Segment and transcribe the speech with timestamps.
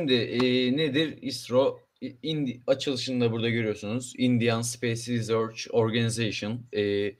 [0.00, 1.80] Şimdi e, nedir ISRO?
[2.22, 4.12] Indi, açılışını da burada görüyorsunuz.
[4.18, 6.66] Indian Space Research Organization.
[6.76, 7.14] E,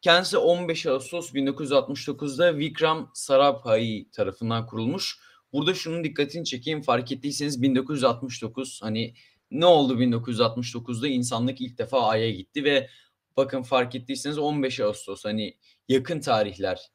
[0.00, 5.18] kendisi 15 Ağustos 1969'da Vikram Sarabhai tarafından kurulmuş.
[5.52, 6.82] Burada şunun dikkatini çekeyim.
[6.82, 9.14] Fark ettiyseniz 1969 hani
[9.50, 12.88] ne oldu 1969'da insanlık ilk defa Ay'a gitti ve
[13.36, 15.56] bakın fark ettiyseniz 15 Ağustos hani
[15.88, 16.90] yakın tarihler.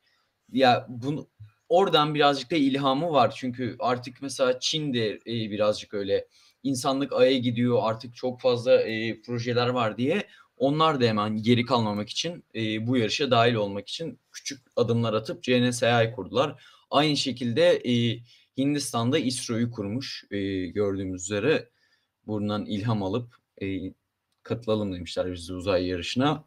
[0.52, 1.27] Ya bunu
[1.70, 3.34] oradan birazcık da ilhamı var.
[3.38, 6.27] Çünkü artık mesela Çin'de e, birazcık öyle
[6.63, 10.23] insanlık Ay'a gidiyor artık çok fazla e, projeler var diye
[10.58, 15.44] onlar da hemen geri kalmamak için e, bu yarışa dahil olmak için küçük adımlar atıp
[15.44, 16.63] CNSA'yı kurdular.
[16.91, 18.20] Aynı şekilde e,
[18.58, 20.25] Hindistan'da İSRO'yu kurmuş
[20.73, 21.70] gördüğümüz üzere
[22.27, 23.94] buradan ilham alıp e,
[24.44, 26.45] katılalım demişler biz de uzay yarışına.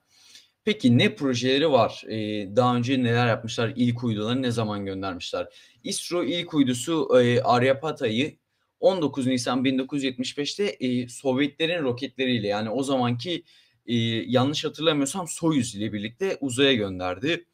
[0.65, 2.05] Peki ne projeleri var?
[2.09, 3.73] Ee, daha önce neler yapmışlar?
[3.77, 5.48] İlk uyduları ne zaman göndermişler?
[5.84, 8.39] İSRO ilk uydusu e, Aryapata'yı
[8.81, 13.45] 19 Nisan 1975'te e, Sovyetlerin roketleriyle yani o zamanki
[13.87, 13.95] e,
[14.27, 17.45] yanlış hatırlamıyorsam Soyuz ile birlikte uzaya gönderdi.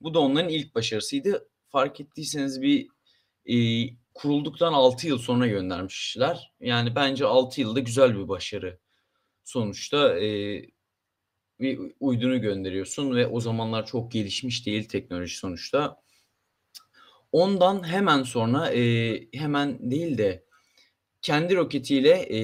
[0.00, 1.48] Bu da onların ilk başarısıydı.
[1.68, 2.88] Fark ettiyseniz bir
[3.46, 3.56] e,
[4.14, 6.52] kurulduktan 6 yıl sonra göndermişler.
[6.60, 8.78] Yani bence 6 yılda güzel bir başarı.
[9.44, 10.62] Sonuçta e,
[11.60, 15.96] bir uydunu gönderiyorsun ve o zamanlar çok gelişmiş değil teknoloji sonuçta.
[17.32, 20.44] Ondan hemen sonra e, hemen değil de
[21.22, 22.40] kendi roketiyle e,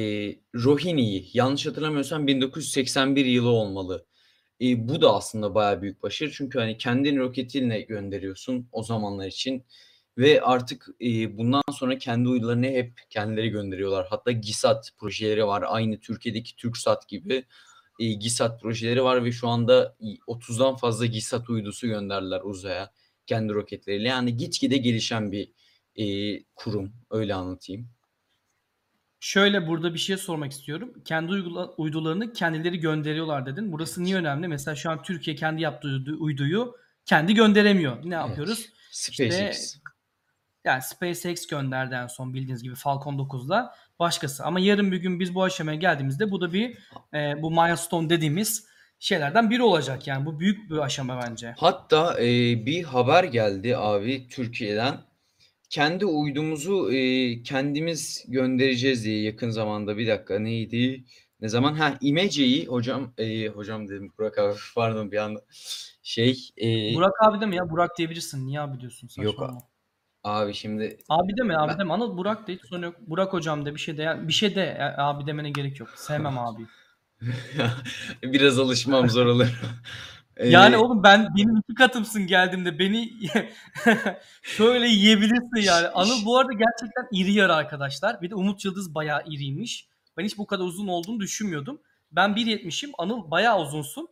[0.55, 4.07] Rohini'yi yanlış hatırlamıyorsam 1981 yılı olmalı.
[4.61, 9.65] E, bu da aslında bayağı büyük başarı çünkü hani kendin roketiyle gönderiyorsun o zamanlar için
[10.19, 14.07] ve artık e, bundan sonra kendi uydularını hep kendileri gönderiyorlar.
[14.11, 17.45] Hatta GİSAT projeleri var aynı Türkiye'deki TürkSat gibi
[17.99, 22.91] e, GİSAT projeleri var ve şu anda 30'dan fazla GİSAT uydusu gönderdiler uzaya
[23.27, 24.09] kendi roketleriyle.
[24.09, 25.53] Yani gitgide gelişen bir
[25.97, 26.05] e,
[26.55, 27.89] kurum öyle anlatayım.
[29.21, 30.93] Şöyle burada bir şey sormak istiyorum.
[31.05, 33.73] Kendi uygula- uydularını kendileri gönderiyorlar dedin.
[33.73, 34.49] Burası niye önemli?
[34.49, 37.97] Mesela şu an Türkiye kendi yaptığı uydu- uyduyu kendi gönderemiyor.
[38.05, 38.69] Ne yapıyoruz?
[38.91, 39.77] SpaceX.
[40.65, 44.45] Yani SpaceX gönderdi en son bildiğiniz gibi Falcon 9'la başkası.
[44.45, 46.79] Ama yarın bir gün biz bu aşamaya geldiğimizde bu da bir
[47.15, 48.67] e, bu milestone dediğimiz
[48.99, 50.07] şeylerden biri olacak.
[50.07, 51.55] Yani bu büyük bir aşama bence.
[51.59, 52.27] Hatta e,
[52.67, 54.95] bir haber geldi abi Türkiye'den.
[55.71, 61.05] Kendi uydumuzu e, kendimiz göndereceğiz diye yakın zamanda bir dakika neydi?
[61.41, 61.75] Ne zaman?
[61.75, 65.41] Ha İmece'yi hocam e, hocam dedim Burak abi pardon bir anda
[66.03, 67.71] şey e, Burak abi de mi ya?
[67.71, 68.47] Burak diyebilirsin.
[68.47, 69.09] Niye abi diyorsun?
[69.17, 69.61] Yok Saçmalama.
[70.27, 71.93] Abi şimdi Abi deme abi Ben- deme.
[71.93, 72.95] Anıl Burak de hiç sorun yok.
[73.01, 75.89] Burak hocam de bir şey de yani bir şey de abi demene gerek yok.
[75.97, 76.63] Sevmem abi.
[78.23, 79.47] biraz alışmam zor olur.
[80.45, 83.11] Yani oğlum ben benim iki katımsın geldiğimde beni
[84.43, 85.89] şöyle yiyebilirsin yani.
[85.89, 88.23] Anıl bu arada gerçekten iri yarı arkadaşlar.
[88.23, 89.89] Bir de Umut Yıldız bayağı iriymiş.
[90.17, 91.81] Ben hiç bu kadar uzun olduğunu düşünmüyordum.
[92.13, 92.93] Ben 1.70'im.
[92.99, 94.09] Anıl bayağı uzunsun.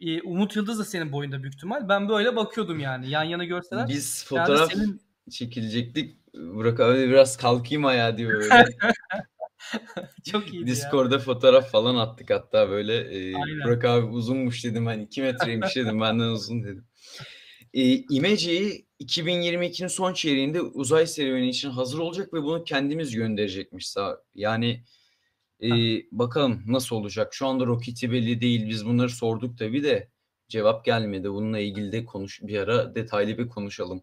[0.00, 1.88] Ee, Umut Yıldız da senin boyunda büyük ihtimal.
[1.88, 3.10] Ben böyle bakıyordum yani.
[3.10, 3.88] Yan yana görseler.
[3.88, 6.16] biz Yani fotoğraf senin çekilecektik.
[6.34, 8.64] Burak abi biraz kalkayım ayağa diyor öyle.
[10.30, 10.66] çok ya.
[10.66, 12.96] Discord'da fotoğraf falan attık hatta böyle.
[12.96, 13.64] E, Aynen.
[13.64, 16.84] Burak abi uzunmuş dedim hani 2 metreymiş dedim benden uzun dedim.
[17.74, 23.88] E, Image'i 2022'nin son çeyreğinde uzay serüveni için hazır olacak ve bunu kendimiz gönderecekmiş.
[23.88, 24.22] Sağ.
[24.34, 24.84] Yani
[25.62, 25.70] e,
[26.12, 27.34] bakalım nasıl olacak.
[27.34, 28.68] Şu anda roketi belli değil.
[28.68, 30.08] Biz bunları sorduk tabii de
[30.48, 31.30] cevap gelmedi.
[31.30, 34.02] Bununla ilgili de konuş bir ara detaylı bir konuşalım.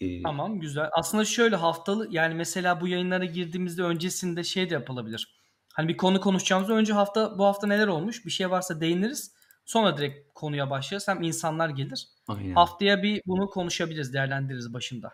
[0.00, 0.88] E, Tamam güzel.
[0.92, 5.34] Aslında şöyle haftalı yani mesela bu yayınlara girdiğimizde öncesinde şey de yapılabilir.
[5.74, 9.32] Hani bir konu konuşacağımızda önce hafta bu hafta neler olmuş bir şey varsa değiniriz.
[9.64, 11.08] Sonra direkt konuya başlarız.
[11.08, 12.08] Hem insanlar gelir.
[12.28, 12.54] aynen.
[12.54, 15.12] Haftaya bir bunu konuşabiliriz, değerlendiririz başında.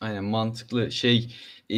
[0.00, 1.34] Aynen mantıklı şey
[1.70, 1.76] e,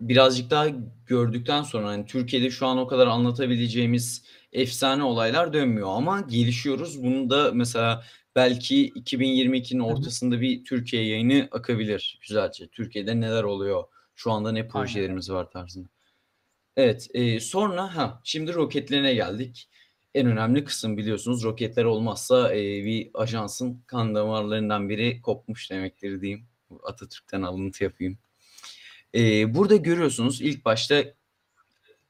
[0.00, 0.66] birazcık daha
[1.06, 7.02] gördükten sonra hani Türkiye'de şu an o kadar anlatabileceğimiz efsane olaylar dönmüyor ama gelişiyoruz.
[7.02, 8.04] Bunu da mesela
[8.36, 9.84] belki 2022'nin hı.
[9.84, 12.66] ortasında bir Türkiye yayını akabilir güzelce.
[12.66, 13.84] Türkiye'de neler oluyor?
[14.14, 15.88] Şu anda ne projelerimiz var tarzında.
[16.76, 19.68] Evet, e, sonra ha şimdi roketlerine geldik.
[20.14, 26.46] En önemli kısım biliyorsunuz roketler olmazsa e, bir ajansın kan damarlarından biri kopmuş demektir diyeyim.
[26.82, 28.18] Atatürk'ten alıntı yapayım.
[29.14, 31.04] E, burada görüyorsunuz ilk başta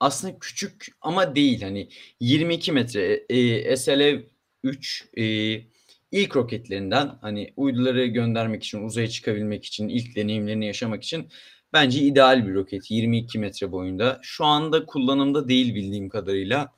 [0.00, 1.88] aslında küçük ama değil hani
[2.20, 4.20] 22 metre e, SLV
[4.64, 5.22] 3 e,
[6.12, 11.28] ilk roketlerinden hani uyduları göndermek için uzaya çıkabilmek için ilk deneyimlerini yaşamak için
[11.72, 14.18] bence ideal bir roket 22 metre boyunda.
[14.22, 16.72] Şu anda kullanımda değil bildiğim kadarıyla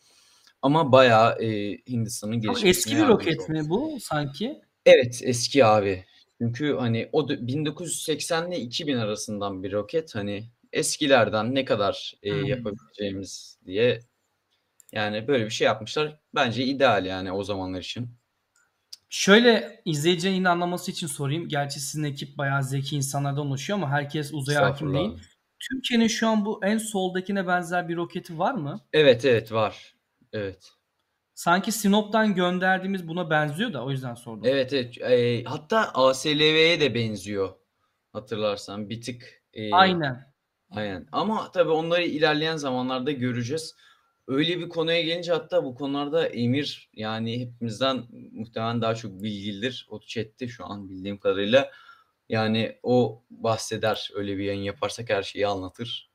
[0.62, 3.52] ama bayağı e, Hindistan'ın gelişmesine eski bir roket oldu.
[3.52, 4.60] mi bu sanki?
[4.86, 6.04] Evet eski abi.
[6.40, 12.34] Çünkü hani o da 1980 ile 2000 arasından bir roket hani eskilerden ne kadar e,
[12.34, 14.00] yapabileceğimiz diye
[14.92, 16.20] yani böyle bir şey yapmışlar.
[16.34, 18.17] Bence ideal yani o zamanlar için.
[19.10, 21.48] Şöyle izleyicinin yine anlaması için sorayım.
[21.48, 25.28] Gerçi sizin ekip bayağı zeki insanlardan oluşuyor ama herkes uzaya hakim Estağfurullah değil.
[25.58, 28.80] Türkiye'nin şu an bu en soldakine benzer bir roketi var mı?
[28.92, 29.94] Evet evet var.
[30.32, 30.72] Evet.
[31.34, 34.42] Sanki Sinop'tan gönderdiğimiz buna benziyor da o yüzden sordum.
[34.44, 34.98] Evet evet.
[35.02, 37.48] E, hatta ASLV'ye de benziyor.
[38.12, 39.42] Hatırlarsan bir tık.
[39.52, 40.32] e, Aynen.
[40.70, 41.06] Aynen.
[41.12, 43.76] Ama tabii onları ilerleyen zamanlarda göreceğiz.
[44.28, 49.86] Öyle bir konuya gelince hatta bu konularda Emir yani hepimizden muhtemelen daha çok bilgilidir.
[49.90, 51.70] O chatte şu an bildiğim kadarıyla.
[52.28, 56.10] Yani o bahseder öyle bir yayın yaparsak her şeyi anlatır.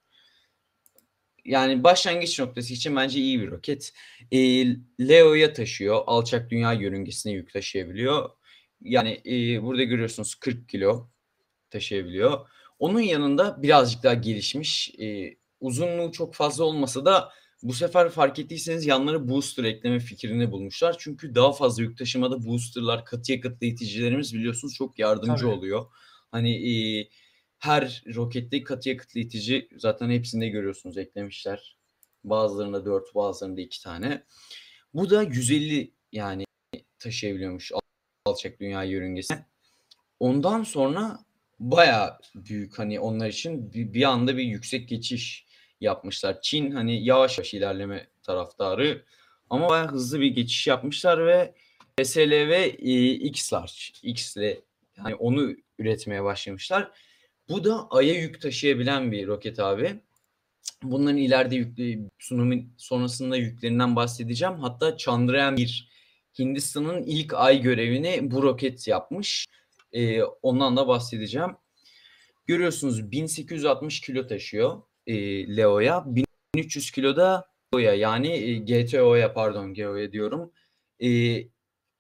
[1.45, 3.93] Yani başlangıç noktası için bence iyi bir roket.
[4.31, 4.37] E,
[5.09, 6.03] Leo'ya taşıyor.
[6.05, 8.29] Alçak dünya yörüngesine yük taşıyabiliyor.
[8.81, 11.09] Yani e, burada görüyorsunuz 40 kilo
[11.69, 12.49] taşıyabiliyor.
[12.79, 14.95] Onun yanında birazcık daha gelişmiş.
[14.99, 17.31] e, uzunluğu çok fazla olmasa da
[17.63, 20.95] bu sefer fark ettiyseniz yanlara booster ekleme fikrini bulmuşlar.
[20.99, 25.51] Çünkü daha fazla yük taşımada boosterlar, katı yakıtlı iticilerimiz biliyorsunuz çok yardımcı Tabii.
[25.51, 25.85] oluyor.
[26.31, 27.07] Hani e,
[27.59, 31.77] her rokette katı yakıtlı itici zaten hepsinde görüyorsunuz eklemişler.
[32.23, 34.23] Bazılarında 4, bazılarında 2 tane.
[34.93, 36.45] Bu da 150 yani
[36.99, 37.79] taşıyabiliyormuş al-
[38.25, 39.45] alçak dünya yörüngesine.
[40.19, 41.19] Ondan sonra
[41.59, 45.45] baya büyük hani onlar için bir, bir anda bir yüksek geçiş
[45.83, 46.41] yapmışlar.
[46.41, 49.05] Çin hani yavaş yavaş ilerleme taraftarı
[49.49, 51.53] ama baya hızlı bir geçiş yapmışlar ve
[52.03, 54.61] SLV e, X large X ile
[54.97, 56.91] yani onu üretmeye başlamışlar.
[57.49, 59.99] Bu da Ay'a yük taşıyabilen bir roket abi.
[60.83, 64.55] Bunların ileride yükle, sunumun sonrasında yüklerinden bahsedeceğim.
[64.55, 65.89] Hatta Chandrayaan 1
[66.39, 69.45] Hindistan'ın ilk ay görevini bu roket yapmış.
[69.91, 71.49] Ee, ondan da bahsedeceğim.
[72.45, 75.13] Görüyorsunuz 1860 kilo taşıyor e,
[75.57, 76.03] Leo'ya.
[76.55, 80.51] 1300 kilo da Geo'ya yani e, GTO'ya pardon Geo'ya diyorum.
[81.03, 81.09] E,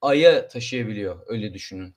[0.01, 1.95] Ay'a taşıyabiliyor öyle düşünün.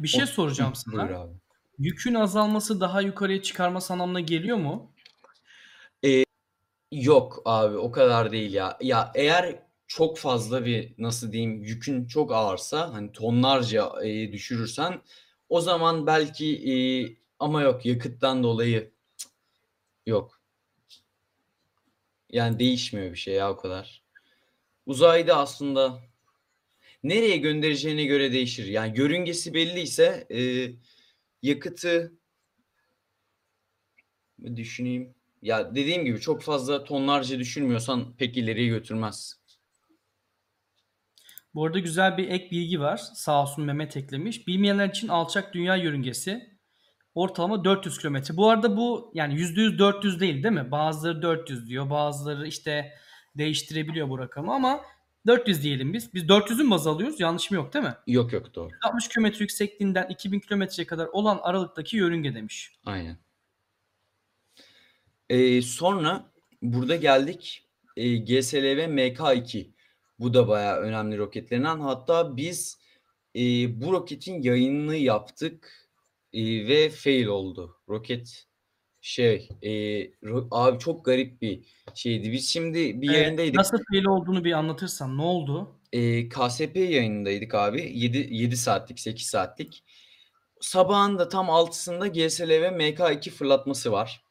[0.00, 1.02] Bir şey O- soracağım sana.
[1.20, 1.32] Abi.
[1.78, 4.92] Yükün azalması daha yukarıya çıkarması anlamına geliyor mu?
[6.92, 8.78] Yok abi o kadar değil ya.
[8.80, 15.00] Ya eğer çok fazla bir nasıl diyeyim yükün çok ağırsa hani tonlarca e, düşürürsen
[15.48, 16.74] o zaman belki e,
[17.38, 18.92] ama yok yakıttan dolayı
[20.06, 20.42] yok.
[22.30, 24.02] Yani değişmiyor bir şey ya o kadar.
[24.86, 26.00] Uzayda aslında
[27.02, 28.66] nereye göndereceğine göre değişir.
[28.66, 30.70] Yani yörüngesi belliyse e,
[31.42, 32.12] yakıtı
[34.56, 35.14] düşüneyim.
[35.42, 39.42] Ya dediğim gibi çok fazla tonlarca düşürmüyorsan pek ileriye götürmez.
[41.54, 42.96] Bu arada güzel bir ek bilgi var.
[42.96, 44.46] Sağ olsun Mehmet eklemiş.
[44.46, 46.51] Bilmeyenler için alçak dünya yörüngesi
[47.14, 48.36] ortalama 400 kilometre.
[48.36, 50.70] Bu arada bu yani %100 400 değil değil mi?
[50.70, 51.90] Bazıları 400 diyor.
[51.90, 52.92] Bazıları işte
[53.36, 54.80] değiştirebiliyor bu rakamı ama
[55.26, 56.14] 400 diyelim biz.
[56.14, 57.20] Biz 400'ün baz alıyoruz.
[57.20, 57.94] Yanlışım yok değil mi?
[58.06, 58.70] Yok yok doğru.
[58.82, 62.72] 60 kilometre yüksekliğinden 2000 kilometreye kadar olan aralıktaki yörünge demiş.
[62.86, 63.18] Aynen.
[65.28, 66.30] Ee, sonra
[66.62, 69.70] burada geldik e, GSLV MK2.
[70.18, 71.80] Bu da bayağı önemli roketlerinden.
[71.80, 72.78] Hatta biz
[73.36, 73.40] e,
[73.80, 75.81] bu roketin yayınını yaptık
[76.32, 77.76] e, ve fail oldu.
[77.88, 78.44] Roket
[79.00, 79.70] şey e,
[80.22, 81.64] ro- abi çok garip bir
[81.94, 82.32] şeydi.
[82.32, 83.54] Biz şimdi bir Ee, yayındaydık.
[83.54, 85.78] nasıl fail olduğunu bir anlatırsan ne oldu?
[85.92, 87.90] e, KSP yayınındaydık abi.
[87.94, 89.84] 7, 7 saatlik, 8 saatlik.
[90.60, 94.24] Sabahın da tam 6'sında GSLV MK2 fırlatması var.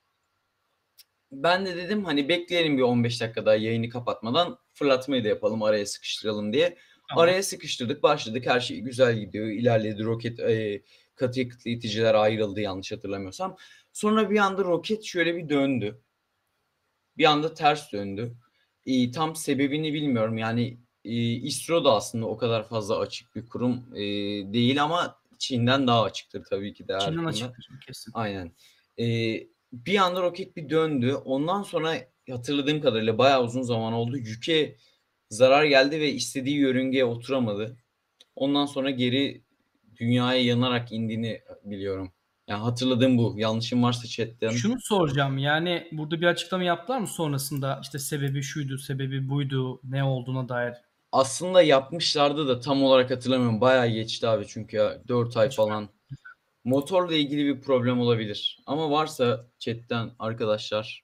[1.32, 5.86] Ben de dedim hani bekleyelim bir 15 dakika daha yayını kapatmadan fırlatmayı da yapalım araya
[5.86, 6.78] sıkıştıralım diye.
[7.10, 7.24] Tamam.
[7.24, 10.82] Araya sıkıştırdık başladık her şey güzel gidiyor ilerledi roket e,
[11.22, 13.58] katı yakıtlı iticiler ayrıldı yanlış hatırlamıyorsam.
[13.94, 16.02] Sonra bir anda roket şöyle bir döndü.
[17.18, 18.36] Bir anda ters döndü.
[18.86, 23.96] E, tam sebebini bilmiyorum yani e, İSRO da aslında o kadar fazla açık bir kurum
[23.96, 24.02] e,
[24.54, 27.00] değil ama Çin'den daha açıktır tabii ki de.
[27.00, 28.12] Çin'den açıktır kesin.
[28.14, 28.52] Aynen.
[29.00, 31.14] Ee, bir anda roket bir döndü.
[31.14, 31.96] Ondan sonra
[32.30, 34.18] hatırladığım kadarıyla bayağı uzun zaman oldu.
[34.18, 34.78] Yüke
[35.30, 37.78] zarar geldi ve istediği yörüngeye oturamadı.
[38.36, 39.42] Ondan sonra geri
[40.02, 42.12] dünyaya yanarak indiğini biliyorum.
[42.48, 43.34] Yani hatırladığım bu.
[43.38, 44.50] Yanlışım varsa chatten.
[44.50, 50.04] Şunu soracağım yani burada bir açıklama yaptılar mı sonrasında işte sebebi şuydu, sebebi buydu, ne
[50.04, 50.74] olduğuna dair.
[51.12, 53.62] Aslında yapmışlardı da tam olarak hatırlamıyorum.
[53.62, 55.90] Bayağı geçti abi çünkü ya 4 ay falan.
[56.64, 58.60] Motorla ilgili bir problem olabilir.
[58.66, 61.04] Ama varsa chatten arkadaşlar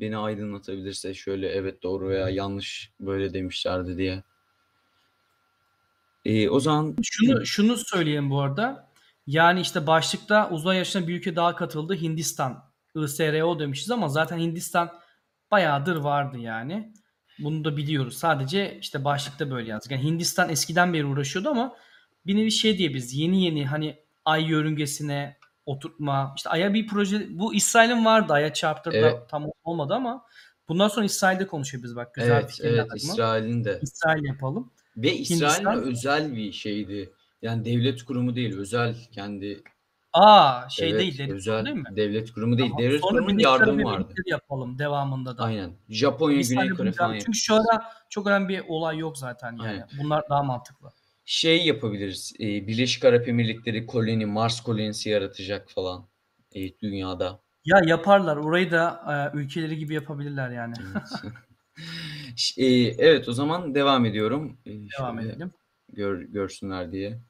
[0.00, 4.22] beni aydınlatabilirse şöyle evet doğru veya yanlış böyle demişlerdi diye.
[6.24, 8.88] Ee, o zaman Şunu şunu söyleyeyim bu arada.
[9.26, 12.64] Yani işte başlıkta uzay yarışına bir ülke daha katıldı Hindistan
[12.94, 14.92] ISRO demişiz ama zaten Hindistan
[15.50, 16.92] bayağıdır vardı yani.
[17.38, 18.16] Bunu da biliyoruz.
[18.16, 19.90] Sadece işte başlıkta böyle yazdık.
[19.90, 21.76] Yani Hindistan eskiden beri uğraşıyordu ama
[22.26, 26.34] bir nevi şey diye biz yeni yeni hani ay yörüngesine oturtma.
[26.36, 28.32] işte Ay'a bir proje bu İsrail'in vardı.
[28.32, 29.28] Ay'a çarptırdı Evet.
[29.28, 30.26] tam olmadı ama
[30.68, 32.14] bundan sonra İsrail'de konuşuyor biz bak.
[32.14, 32.96] Güzel Evet, fikirler evet.
[32.96, 33.78] İsrail'in de.
[33.82, 34.72] İsrail yapalım.
[34.96, 37.12] Ve İsrail'in Hindistan- özel bir şeydi.
[37.42, 39.62] Yani devlet kurumu değil, özel kendi
[40.12, 41.84] Aa şey evet, değil devlet özel değil mi?
[41.96, 42.70] devlet kurumu değil.
[42.70, 42.82] Tamam.
[42.82, 44.14] Devlet Sonra kurumunun yardımı vardı.
[44.26, 45.42] Yapalım devamında da.
[45.42, 45.72] Aynen.
[45.88, 47.18] Japonya, Bir Güney Kore falan.
[47.18, 49.68] Çünkü şu ara çok önemli bir olay yok zaten yani.
[49.68, 49.88] Aynen.
[50.02, 50.88] Bunlar daha mantıklı.
[51.24, 52.32] Şey yapabiliriz.
[52.40, 56.06] e, Birleşik Arap Emirlikleri koloni, Mars kolonisi yaratacak falan
[56.54, 57.40] e, dünyada.
[57.64, 58.36] Ya yaparlar.
[58.36, 60.74] Orayı da e, ülkeleri gibi yapabilirler yani.
[60.92, 61.32] Evet.
[62.56, 62.66] E,
[62.98, 64.58] evet o zaman devam ediyorum.
[64.66, 65.52] E, Devam şöyle edelim.
[65.92, 67.20] Gör, görsünler diye.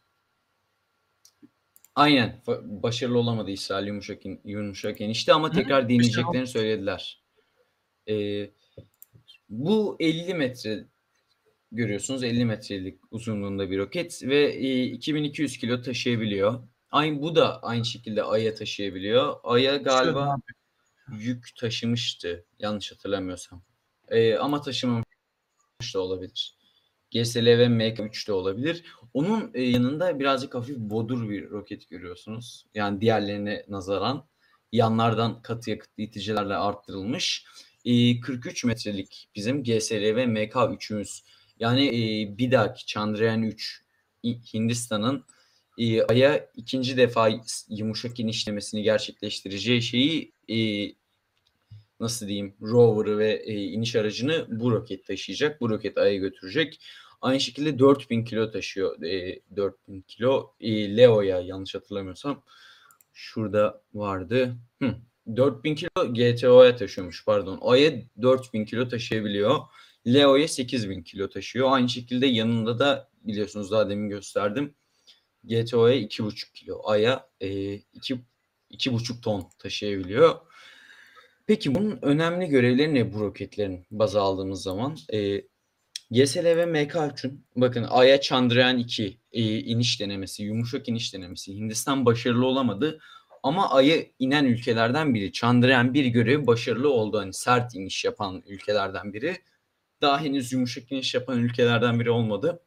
[1.94, 2.42] Aynen.
[2.62, 7.22] Başarılı olamadı İsrail yumuşak, yumuşak enişte ama Hı, tekrar bir şey deneyeceklerini söylediler.
[8.08, 8.46] E,
[9.48, 10.84] bu 50 metre
[11.72, 16.68] görüyorsunuz 50 metrelik uzunluğunda bir roket ve e, 2200 kilo taşıyabiliyor.
[16.90, 19.36] Aynı bu da aynı şekilde Ay'a taşıyabiliyor.
[19.44, 20.36] Ay'a galiba
[21.18, 23.62] yük taşımıştı yanlış hatırlamıyorsam.
[24.08, 25.04] E, ama taşımamış
[25.94, 26.54] da olabilir.
[27.10, 28.84] GSL ve MK3 de olabilir.
[29.14, 32.66] Onun e, yanında birazcık hafif bodur bir roket görüyorsunuz.
[32.74, 34.26] Yani diğerlerine nazaran
[34.72, 37.46] yanlardan katı yakıtlı iticilerle arttırılmış.
[37.84, 41.22] E, 43 metrelik bizim GSL ve MK3'ümüz.
[41.60, 43.82] Yani e, bir dahaki Chandrayaan 3
[44.22, 45.24] İ- Hindistan'ın
[45.78, 47.30] e, Ay'a ikinci defa
[47.68, 50.56] yumuşak inişlemesini gerçekleştireceği şeyi e,
[52.00, 55.60] nasıl diyeyim rover'ı ve e, iniş aracını bu roket taşıyacak.
[55.60, 56.80] Bu roket Ay'a götürecek.
[57.20, 59.02] Aynı şekilde 4000 kilo taşıyor.
[59.02, 62.42] E, 4000 kilo e, Leo'ya yanlış hatırlamıyorsam.
[63.12, 64.56] Şurada vardı.
[64.82, 64.94] Hı.
[65.36, 67.58] 4000 kilo GTO'ya taşıyormuş pardon.
[67.62, 69.60] Ay'a 4000 kilo taşıyabiliyor.
[70.06, 71.72] Leo'ya 8000 kilo taşıyor.
[71.72, 74.74] Aynı şekilde yanında da biliyorsunuz daha demin gösterdim.
[75.44, 76.80] GTO'ya 2,5 kilo.
[76.84, 78.20] Ay'a e, 2
[78.70, 80.40] 2,5 ton taşıyabiliyor.
[81.46, 84.96] Peki bunun önemli görevleri ne bu roketlerin baza aldığımız zaman?
[85.12, 85.42] E,
[86.10, 91.54] GSL ve MK3'ün bakın Ay'a Chandrayaan 2 e, iniş denemesi, yumuşak iniş denemesi.
[91.54, 93.00] Hindistan başarılı olamadı
[93.42, 95.32] ama Ay'a inen ülkelerden biri.
[95.32, 97.18] Chandrayaan 1 görevi başarılı oldu.
[97.18, 99.36] Hani sert iniş yapan ülkelerden biri.
[100.02, 102.60] Daha henüz yumuşak iniş yapan ülkelerden biri olmadı.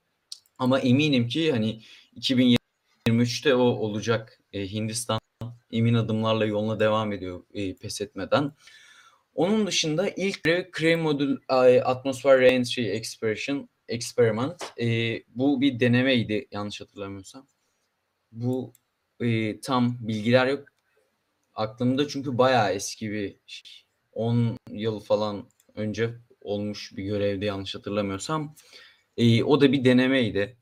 [0.57, 1.81] Ama eminim ki hani
[2.15, 4.39] 2023'te o olacak.
[4.53, 5.19] E, Hindistan
[5.71, 8.51] emin adımlarla yoluna devam ediyor e, pes etmeden.
[9.35, 10.43] Onun dışında ilk
[10.77, 14.63] Crane Modül e, Atmosphere Reentry Expression Experiment.
[14.79, 17.47] E, bu bir denemeydi yanlış hatırlamıyorsam.
[18.31, 18.73] Bu
[19.21, 20.65] e, tam bilgiler yok
[21.57, 23.83] aklımda çünkü bayağı eski bir şey.
[24.13, 28.55] 10 yıl falan önce olmuş bir görevde yanlış hatırlamıyorsam.
[29.17, 30.57] E, o da bir denemeydi.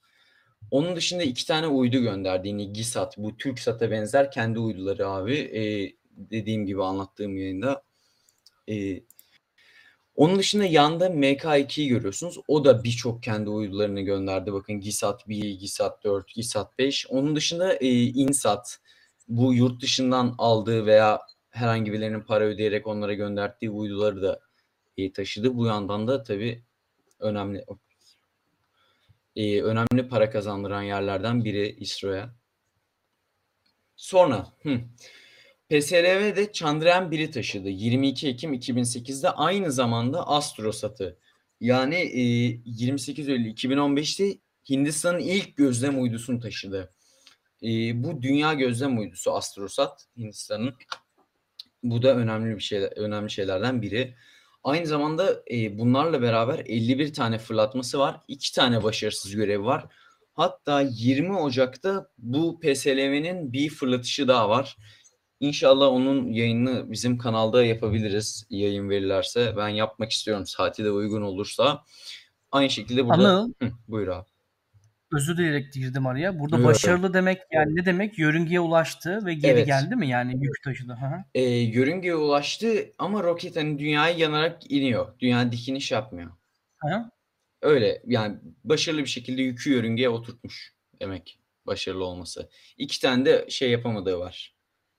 [0.72, 3.17] Onun dışında iki tane uydu gönderdi yine GİSAT.
[3.17, 5.36] Bu TürkSat'a benzer kendi uyduları abi.
[5.36, 5.62] E,
[6.12, 7.84] dediğim gibi anlattığım yayında.
[8.69, 9.01] E,
[10.15, 12.39] onun dışında yanda MK2'yi görüyorsunuz.
[12.48, 14.53] O da birçok kendi uydularını gönderdi.
[14.53, 17.07] Bakın GİSAT 1, GİSAT 4, GİSAT 5.
[17.07, 18.79] Onun dışında e, INSAT
[19.27, 24.39] bu yurt dışından aldığı veya herhangi birilerinin para ödeyerek onlara gönderdiği uyduları da
[24.98, 25.55] e, taşıdı.
[25.57, 26.63] Bu yandan da tabii
[27.19, 27.63] önemli
[29.36, 32.36] e, önemli para kazandıran yerlerden biri İSRO'ya.
[33.96, 34.82] Sonra hı,
[35.70, 37.70] PSLV de Chandrayaan 1'i taşıdı.
[37.70, 41.18] 22 Ekim 2008'de aynı zamanda Astrosat'ı
[41.60, 42.22] yani e,
[42.65, 44.39] 28 Eylül 2015'te
[44.70, 46.94] Hindistan'ın ilk gözlem uydusunu taşıdı.
[47.63, 50.75] E, bu dünya gözlem uydusu Astrosat Hindistan'ın.
[51.84, 54.15] Bu da önemli bir şey, önemli şeylerden biri.
[54.65, 58.22] Aynı zamanda e, bunlarla beraber 51 tane fırlatması var.
[58.27, 59.86] 2 tane başarısız görevi var.
[60.34, 64.77] Hatta 20 Ocak'ta bu PSLV'nin bir fırlatışı daha var.
[65.39, 68.45] İnşallah onun yayını bizim kanalda yapabiliriz.
[68.50, 69.53] Yayın verirlerse.
[69.57, 70.45] Ben yapmak istiyorum.
[70.45, 71.84] Saati de uygun olursa.
[72.51, 73.29] Aynı şekilde burada...
[73.29, 74.35] Anıl Hı, buyur abi.
[75.15, 76.39] Özür dileyerek girdim araya.
[76.39, 76.67] Burada Buyur.
[76.67, 78.19] başarılı demek yani ne demek?
[78.19, 79.67] Yörüngeye ulaştı ve geri Evet.
[79.67, 80.10] geldi mi?
[80.10, 80.93] Yani yük taşıdı.
[80.93, 81.24] Hı.
[81.34, 85.19] E, yörüngeye ulaştı ama roket hani dünyaya yanarak iniyor.
[85.19, 86.31] Dünya dikiniş yapmıyor.
[86.77, 87.05] Hı.
[87.62, 92.50] Öyle yani başarılı bir şekilde yükü yörüngeye oturtmuş demek başarılı olması.
[92.77, 94.55] İki tane de şey yapamadığı var.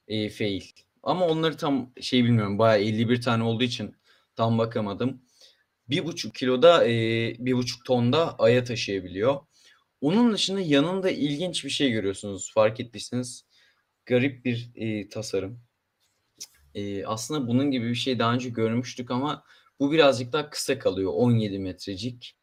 [0.09, 0.63] E, fail.
[1.03, 2.59] Ama onları tam şey bilmiyorum.
[2.59, 3.97] Bayağı 51 tane olduğu için
[4.37, 5.23] tam bakamadım.
[5.89, 6.91] Bir buçuk kiloda e,
[7.39, 9.41] bir buçuk tonda aya taşıyabiliyor.
[10.01, 12.53] Onun dışında yanında ilginç bir şey görüyorsunuz.
[12.55, 13.47] Fark ettiyseniz
[14.07, 15.61] garip bir e, tasarım.
[16.75, 19.45] Eee, aslında bunun gibi bir şey daha önce görmüştük ama
[19.81, 21.13] bu birazcık daha kısa kalıyor.
[21.15, 22.37] 17 metrecik.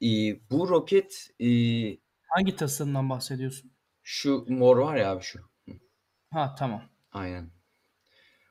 [0.00, 3.72] İii, bu roket, iii Hangi tasarımdan bahsediyorsun?
[4.02, 5.40] Şu mor var ya abi şu.
[6.30, 6.82] Ha tamam.
[7.12, 7.50] Aynen.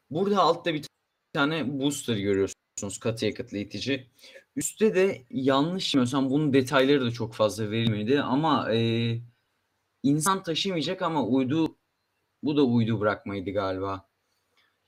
[0.10, 0.86] Burada altta bir
[1.34, 2.63] tane booster görüyorsunuz.
[3.02, 4.08] Katı yakıtlı itici.
[4.56, 9.22] Üstte de yanlış bilmiyorsam bunun detayları da çok fazla verilmedi ama eee,
[10.04, 11.78] insan taşımayacak ama uydu
[12.44, 14.10] bu da uydu bırakmaydı galiba.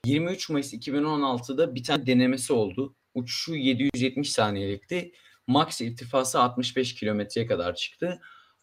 [0.06, 2.96] 23 Mayıs 2016'da bir tane denemesi oldu.
[3.14, 5.12] Uçuşu 770 saniyelikti.
[5.48, 8.20] Max irtifası 65 kilometreye kadar çıktı.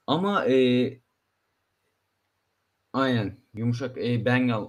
[0.08, 1.02] Ama eee
[2.94, 3.38] Aynen.
[3.54, 4.66] Yumuşak eee, Bengal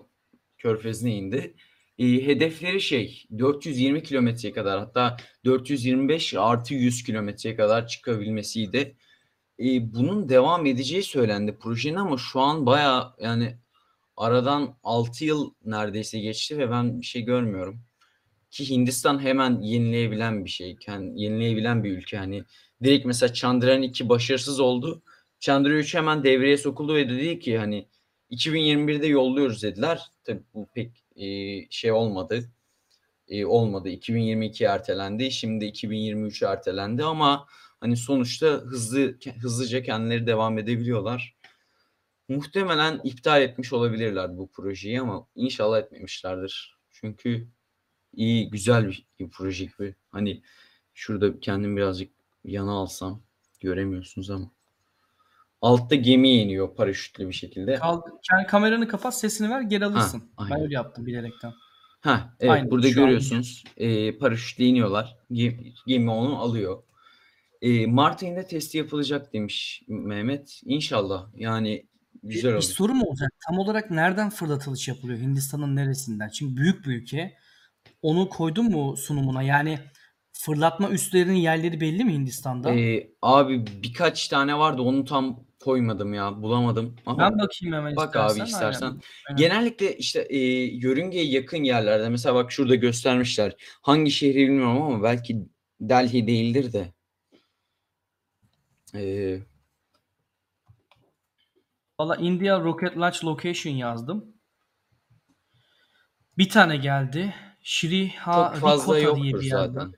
[0.59, 1.55] körfezine indi.
[1.99, 8.97] İii, hedefleri şey 420 kilometreye kadar hatta 425 artı 100 kilometreye kadar çıkabilmesiydi.
[9.59, 13.59] İii, bunun devam edeceği söylendi projenin ama şu an bayağı yani
[14.17, 17.81] aradan 6 yıl neredeyse geçti ve ben bir şey görmüyorum.
[18.51, 20.77] Ki Hindistan hemen yenileyebilen bir şey.
[20.77, 22.17] Ken yenileyebilen bir ülke.
[22.19, 22.45] Hani
[22.83, 25.03] direkt mesela Chandrayaan 2 başarısız oldu.
[25.41, 27.89] Chandrayaan 3 hemen devreye sokuldu ve dedi ki hani
[28.31, 30.03] 2021'de yolluyoruz dediler.
[30.25, 32.51] Tabii bu pek eee, şey olmadı.
[33.29, 33.89] Eee, olmadı.
[33.89, 35.31] 2022'ye ertelendi.
[35.33, 37.47] Şimdi 2023'e ertelendi ama
[37.81, 41.37] hani sonuçta hızlı hızlıca kendileri devam edebiliyorlar.
[42.29, 46.79] Muhtemelen iptal etmiş olabilirler bu projeyi ama inşallah etmemişlerdir.
[46.91, 47.49] Çünkü
[48.15, 49.95] iyi, güzel bir, bir proje gibi.
[50.11, 50.43] Hani
[50.95, 52.13] şurada kendim birazcık
[52.45, 53.23] yana alsam
[53.61, 54.51] göremiyorsunuz ama.
[55.65, 57.75] Altta gemi iniyor paraşütlü bir şekilde.
[57.75, 60.23] Kaldı, yani kameranı kapat sesini ver geri alırsın.
[60.39, 60.61] ben aynen.
[60.61, 61.53] öyle yaptım bilerekten.
[62.01, 63.65] Ha, evet Aynen, burada an görüyorsunuz.
[63.77, 65.17] Eee, paraşütle iniyorlar.
[65.33, 66.83] Gemi, gemi onu alıyor.
[67.61, 70.61] Eee, Mart ayında testi yapılacak demiş Mehmet.
[70.65, 71.27] İnşallah.
[71.37, 71.87] Yani
[72.23, 72.63] güzel Bir olur.
[72.63, 73.31] sorum olacak.
[73.49, 75.19] Tam olarak nereden fırlatılış yapılıyor?
[75.19, 76.29] Hindistan'ın neresinden?
[76.29, 77.35] Çünkü büyük bir ülke.
[78.03, 79.43] Onu koydun mu sunumuna?
[79.43, 79.79] Yani
[80.39, 82.71] fırlatma üslerinin yerleri belli mi Hindistan'da?
[82.71, 88.17] Eee, abi birkaç tane vardı onu tam koymadım ya bulamadım ama Ben bakayım hemen bak
[88.17, 88.45] abi istersen.
[88.45, 88.87] istersen.
[88.87, 89.01] Aynen.
[89.29, 89.39] Aynen.
[89.39, 93.57] Genellikle işte eee, yörüngeye yakın yerlerde mesela bak şurada göstermişler.
[93.83, 95.39] Hangi şehri bilmiyorum ama belki
[95.81, 96.93] Delhi değildir de.
[98.95, 99.43] Eee
[102.01, 104.35] Valla India Rocket Launch Location yazdım.
[106.39, 107.35] Bir tane geldi.
[107.63, 109.73] Shriha çok fazla Rikota diye bir yerde.
[109.73, 109.93] zaten.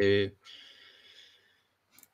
[0.00, 0.34] Eee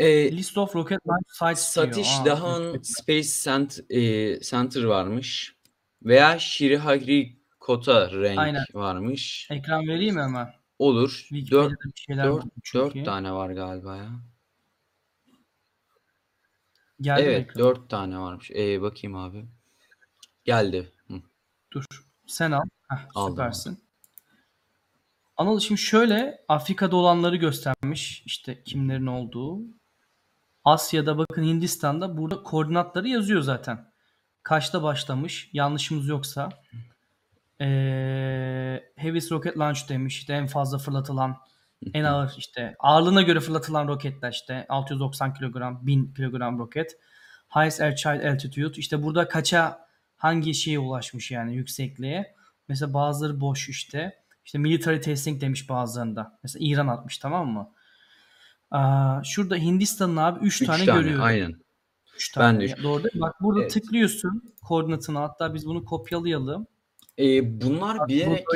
[0.00, 1.86] Eee List of Rocket Launch Sites diyor.
[1.86, 2.86] Satish Aa, Dhawan evet.
[2.86, 5.56] Space Cent, eee, Center varmış.
[6.02, 8.64] Veya Sriharikota Rank Aynen.
[8.74, 9.48] varmış.
[9.50, 10.48] Ekran vereyim mi hemen?
[10.78, 11.10] Olur.
[11.10, 13.04] Wikipedia'da 4 bir şeyler 4 buldum 4 çünkü.
[13.04, 14.10] tane var galiba ya.
[17.00, 17.58] Geldi Evet, ekran?
[17.62, 18.50] 4 tane varmış.
[18.50, 19.44] Eee, bakayım abi.
[20.44, 20.92] Geldi.
[21.08, 21.14] Hı.
[21.72, 21.84] Dur.
[22.26, 22.62] Sen al.
[22.90, 23.78] Heh, Aldım, süpersin.
[25.38, 28.22] Anıl şimdi şöyle Afrika'da olanları göstermiş.
[28.27, 29.61] İşte kimlerin olduğu.
[30.64, 33.92] Asya'da bakın Hindistan'da burada koordinatları yazıyor zaten.
[34.42, 35.51] Kaçta başlamış?
[35.53, 36.48] Yanlışımız yoksa.
[37.61, 37.64] Ee,
[38.96, 40.18] Heaviest Rocket Launch demiş.
[40.18, 41.37] İşte en fazla fırlatılan,
[41.94, 46.98] en ağır işte ağırlığına göre fırlatılan roketler işte 690 kilogram, 1000 kilogram roket.
[47.55, 48.81] Highest Airchild Altitude.
[48.81, 52.35] İşte burada kaça hangi şeye ulaşmış yani yüksekliğe.
[52.68, 54.27] Mesela bazıları boş işte.
[54.48, 56.38] İşte military testing demiş bazılarında.
[56.42, 57.70] Mesela İran atmış tamam mı?
[58.70, 61.24] Aa, şurada Hindistan'ın abi 3 3 tane, tane, görüyorum.
[61.24, 61.54] aynen.
[62.16, 62.61] 3 Ben tane.
[62.61, 62.82] de Ya, üç.
[62.84, 63.20] Doğru değil mi?
[63.20, 63.70] Bak burada Evet.
[63.72, 65.18] tıklıyorsun koordinatını.
[65.18, 66.66] Hatta biz bunu kopyalayalım.
[67.18, 68.46] Eee, bunlar Bak bilerek.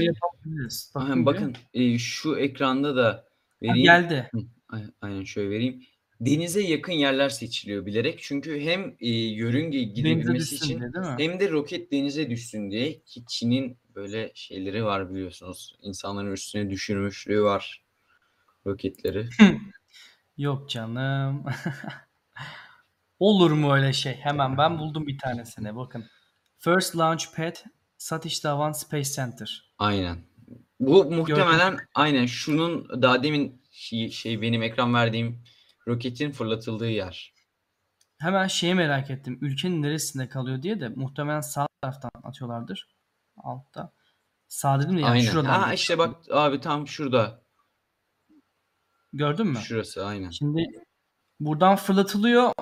[0.94, 3.24] Aynen, Bakın eee, şu ekranda da Ha,
[3.62, 3.82] vereyim.
[3.82, 4.30] geldi.
[4.34, 5.82] Hı, ay- aynen şöyle vereyim.
[6.26, 8.18] Denize yakın yerler seçiliyor bilerek.
[8.22, 11.14] Çünkü hem eee, yörünge gidebilmesi için diye değil mi?
[11.18, 15.76] hem de roket denize düşsün diye ki Çin'in böyle şeyleri var biliyorsunuz.
[15.82, 17.84] İnsanların üstüne düşürmüşlüğü var
[18.66, 19.28] roketleri.
[20.38, 21.44] Yok canım.
[23.18, 24.14] Olur mu öyle şey?
[24.14, 25.76] Hemen ben buldum bir tanesini.
[25.76, 26.04] Bakın.
[26.58, 27.56] First Launch Pad
[27.98, 29.72] Satish Dhawan Space Center.
[29.78, 30.18] Aynen.
[30.80, 35.44] Bu muhtemelen aynen şunun daha demin şey, şey benim ekran verdiğim
[35.88, 37.34] roketin fırlatıldığı yer.
[38.18, 39.38] Hemen şeyi merak ettim.
[39.42, 42.88] Ülkenin neresinde kalıyor diye de muhtemelen sağ taraftan atıyorlardır.
[43.36, 43.92] Altta.
[44.48, 45.30] Sağ dedim de yani Aynen.
[45.30, 45.60] şuradan.
[45.60, 47.42] Ha işte bak abi tam şurada.
[49.12, 49.58] Gördün mü?
[49.58, 50.30] Şurası aynen.
[50.30, 50.62] Şimdi
[51.40, 52.52] buradan fırlatılıyor.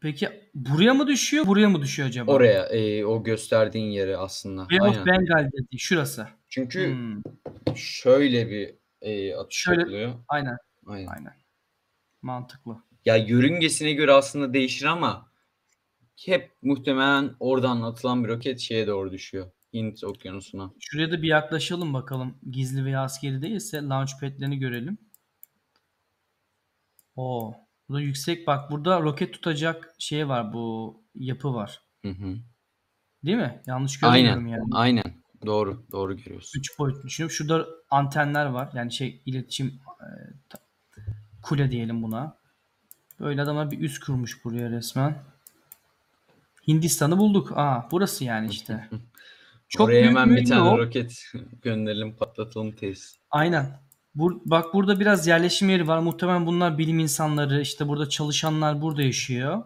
[0.00, 1.46] Peki buraya mı düşüyor?
[1.46, 2.32] Buraya mı düşüyor acaba?
[2.32, 4.66] Oraya e, o gösterdiğin yere aslında.
[4.70, 5.06] Bay of.
[5.06, 5.78] Bengal dedi.
[5.78, 6.28] Şurası.
[6.48, 7.22] Çünkü Hmm,
[7.76, 10.14] şöyle bir e, atış Şöyle- yapılıyor.
[10.28, 10.56] Aynen.
[10.86, 11.06] Aynen.
[11.06, 11.39] Aynen.
[12.22, 12.76] Mantıklı.
[13.04, 15.32] Ya yörüngesine göre aslında değişir ama
[16.24, 19.50] hep muhtemelen oradan atılan bir roket şeye doğru düşüyor.
[19.74, 20.70] Hint okyanusuna.
[20.80, 22.38] Şuraya da bir yaklaşalım bakalım.
[22.50, 24.98] Gizli veya askeri değilse launchpad'lerini görelim.
[27.16, 27.54] Oo.
[27.88, 31.82] Burada yüksek bak burada roket tutacak şey var bu yapı var.
[32.02, 32.36] Hı hı.
[33.24, 33.62] Değil mi?
[33.66, 34.56] Yanlış görmüyorum Aynen.
[34.56, 34.64] yani.
[34.72, 35.22] Aynen.
[35.46, 35.86] Doğru.
[35.92, 36.60] Doğru görüyorsun.
[36.60, 37.34] 3 boyutlu düşünüyorum.
[37.34, 38.70] Şurada antenler var.
[38.74, 39.66] Yani şey iletişim
[40.00, 40.06] e,
[41.42, 42.36] kule diyelim buna.
[43.20, 45.22] Böyle adamlar bir üs kurmuş buraya resmen.
[46.68, 47.52] Hindistan'ı bulduk.
[47.56, 48.88] Aa burası yani işte.
[49.68, 50.78] Çok Oraya büyük hemen bir tane yok.
[50.78, 51.24] roket
[51.62, 53.16] gönderelim patlatalım tesis.
[53.30, 53.80] Aynen.
[54.16, 55.98] Bur- bak burada biraz yerleşim yeri var.
[55.98, 59.62] Muhtemelen bunlar bilim insanları, işte burada çalışanlar burada yaşıyor.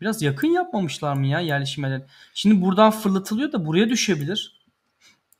[0.00, 2.02] Biraz yakın yapmamışlar mı ya yerleşim yerleri?
[2.34, 4.60] Şimdi buradan fırlatılıyor da buraya düşebilir.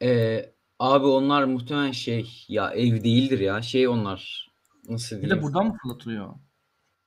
[0.03, 4.48] Ee, abi onlar muhtemelen şey ya ev değildir ya şey onlar
[4.89, 6.35] nasıl Bir diyeyim de buradan mı fırlatılıyor?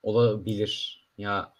[0.02, 1.52] olabilir ya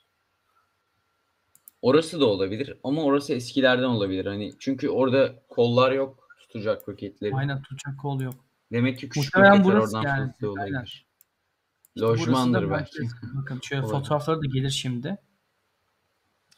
[1.82, 7.62] orası da olabilir ama orası eskilerden olabilir hani çünkü orada kollar yok tutacak roketleri Aynen
[7.62, 8.35] tutacak kol yok.
[8.72, 11.06] demek ki küçük Muhtemelen roketler oradan yani, fırlatıyor olabilir
[11.96, 12.98] İşte lojmandır belki.
[13.35, 15.18] Bakın şöyle fotoğrafları da gelir şimdi.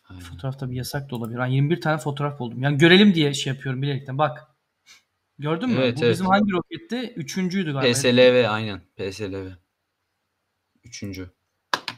[0.09, 0.23] Aynen.
[0.23, 1.39] Fotoğraf tabii yasak da olabilir.
[1.39, 2.63] Ben 21 tane fotoğraf buldum.
[2.63, 4.19] Yani görelim diye şey yapıyorum bilerekten.
[4.19, 4.54] Bak.
[5.39, 5.77] Gördün mü?
[5.79, 6.13] Evet, Bu evet.
[6.13, 7.13] bizim hangi roketti?
[7.17, 7.93] Üçüncüydü galiba.
[7.93, 9.51] PSLV aynen PSLV
[10.85, 11.31] üçüncü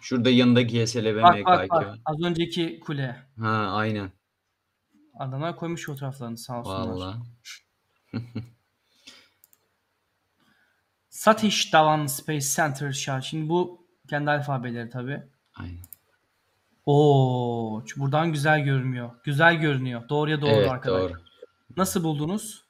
[0.01, 1.87] şurada yanında GSLV Bak bak MK2 bak.
[1.87, 1.99] var.
[2.05, 3.16] Az önceki kule.
[3.40, 4.11] ha aynen
[5.18, 6.87] Adamlar koymuş fotoğraflarını sağ olsunlar.
[6.88, 7.18] vallahi
[11.09, 13.20] Satish Dhawan Space Center Shah.
[13.20, 15.22] Şimdi bu kendi alfabeleri tabii.
[15.55, 15.81] aynen
[16.87, 19.11] Oo, buradan güzel görünüyor.
[19.25, 20.09] Güzel görünüyor.
[20.09, 21.11] Doğruya doğru evet arkadaşlar.
[21.11, 21.20] doğru
[21.77, 22.65] Nasıl buldunuz?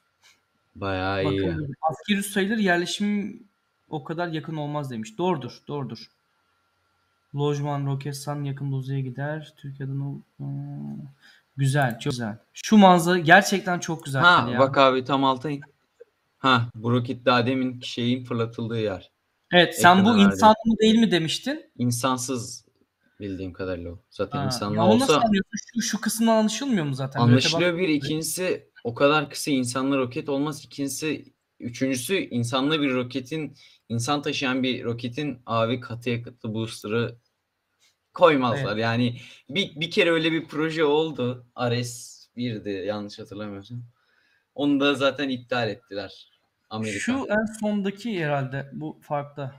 [0.81, 1.41] Bayağı iyi.
[1.41, 3.43] Bakın askeri sayılır yerleşim
[3.89, 5.17] o kadar yakın olmaz demiş.
[5.17, 6.11] Doğrudur, doğrudur.
[7.35, 9.53] Lojman, Roketsan yakın uzaya gider.
[9.57, 10.21] Türkiye'den o...
[10.37, 10.97] Hmm.
[11.57, 12.37] Güzel, çok güzel.
[12.53, 14.21] Şu manzara gerçekten çok güzel.
[14.21, 14.59] Ha ya.
[14.59, 15.61] bak abi tam alta in.
[16.37, 19.11] Ha bu roket daha demin şeyin fırlatıldığı yer.
[19.51, 20.21] Evet, sen bu verdi.
[20.21, 21.65] insan mı değil mi demiştin?
[21.77, 22.65] İnsansız
[23.19, 23.99] bildiğim kadarıyla o.
[24.09, 25.21] Zaten Ha, insanlı olsa?
[25.73, 27.19] Şu, şu kısımdan anlaşılmıyor mu zaten?
[27.19, 27.87] Anlaşılıyor bir.
[27.87, 30.65] ikincisi o kadar kısa insanlı roket olmaz.
[30.65, 33.57] İkincisi üçüncüsü insanlı bir roketin
[33.89, 37.17] insan taşıyan bir roketin abi katı yakıtlı booster'ı
[38.13, 38.77] koymazlar.
[38.77, 39.17] Yani
[39.49, 41.47] bir, bir kere öyle bir proje oldu.
[41.55, 43.83] Ares 1'di yanlış hatırlamıyorsam.
[44.55, 46.29] Onu da zaten iptal ettiler.
[46.69, 46.99] Amerika.
[46.99, 49.51] Şu en sondaki herhalde bu farklı.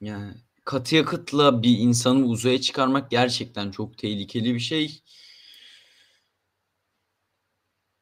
[0.00, 5.02] Yani katı yakıtla bir insanı uzaya çıkarmak gerçekten çok tehlikeli bir şey.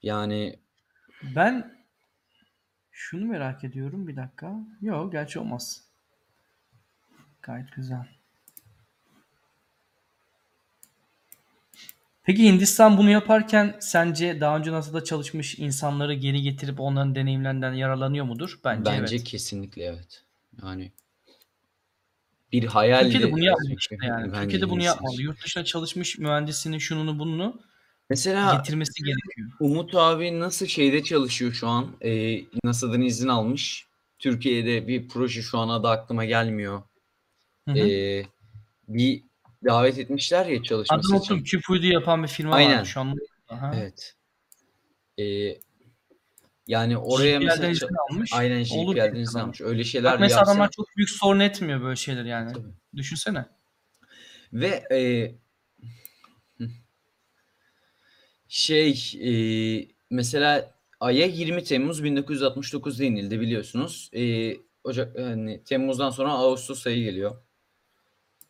[0.03, 0.59] Yani
[1.23, 1.77] Ben
[2.91, 4.57] şunu merak ediyorum bir dakika.
[4.81, 5.85] Yok gerçi olmaz.
[7.43, 8.07] Gayet güzel.
[12.25, 18.25] Peki Hindistan bunu yaparken sence daha önce NASA'da çalışmış insanları geri getirip onların deneyimlerinden yararlanıyor
[18.25, 18.61] mudur?
[18.65, 19.25] Bence, bence evet.
[19.25, 20.25] kesinlikle evet.
[20.63, 20.93] Yani
[22.53, 24.33] bir hayal Türkiye'de bunu yapmalı yani.
[24.33, 25.23] Bence Türkiye'de bunu yapmalı.
[25.23, 27.63] Yurt dışına çalışmış mühendisini şununu bununu
[28.11, 29.51] Mesela getirmesi gerekiyor.
[29.61, 31.97] Umut abi nasıl şeyde çalışıyor şu an?
[32.01, 33.87] Ee, NASA'dan izin almış.
[34.19, 36.83] Türkiye'de bir proje şu an adı aklıma gelmiyor.
[37.69, 37.79] Hı hı.
[37.79, 38.27] Ee,
[38.89, 39.23] bir
[39.65, 41.45] davet etmişler ya çalışması Adını unuttum.
[41.45, 42.73] Küp uydu yapan bir firma Aynen.
[42.73, 42.89] varmış.
[42.89, 43.17] Şu an.
[43.49, 43.75] Aha.
[43.77, 44.15] Evet.
[45.19, 45.59] Ee,
[46.67, 48.31] yani oraya GPL'den mesela izin almış.
[48.35, 49.61] aynen GPL'den izin almış.
[49.61, 52.53] Öyle şeyler Bak mesela yapsa adamlar çok büyük sorun etmiyor böyle şeyler yani.
[52.53, 52.69] Tabii.
[52.97, 53.47] Düşünsene.
[54.53, 54.99] ve e,
[56.59, 56.69] hı.
[58.53, 59.33] Şey e,
[60.11, 64.11] mesela Ay'a 20 Temmuz 1969'da inildi biliyorsunuz.
[64.15, 67.37] E, Ocak hani Temmuz'dan sonra Ağustos ayı geliyor.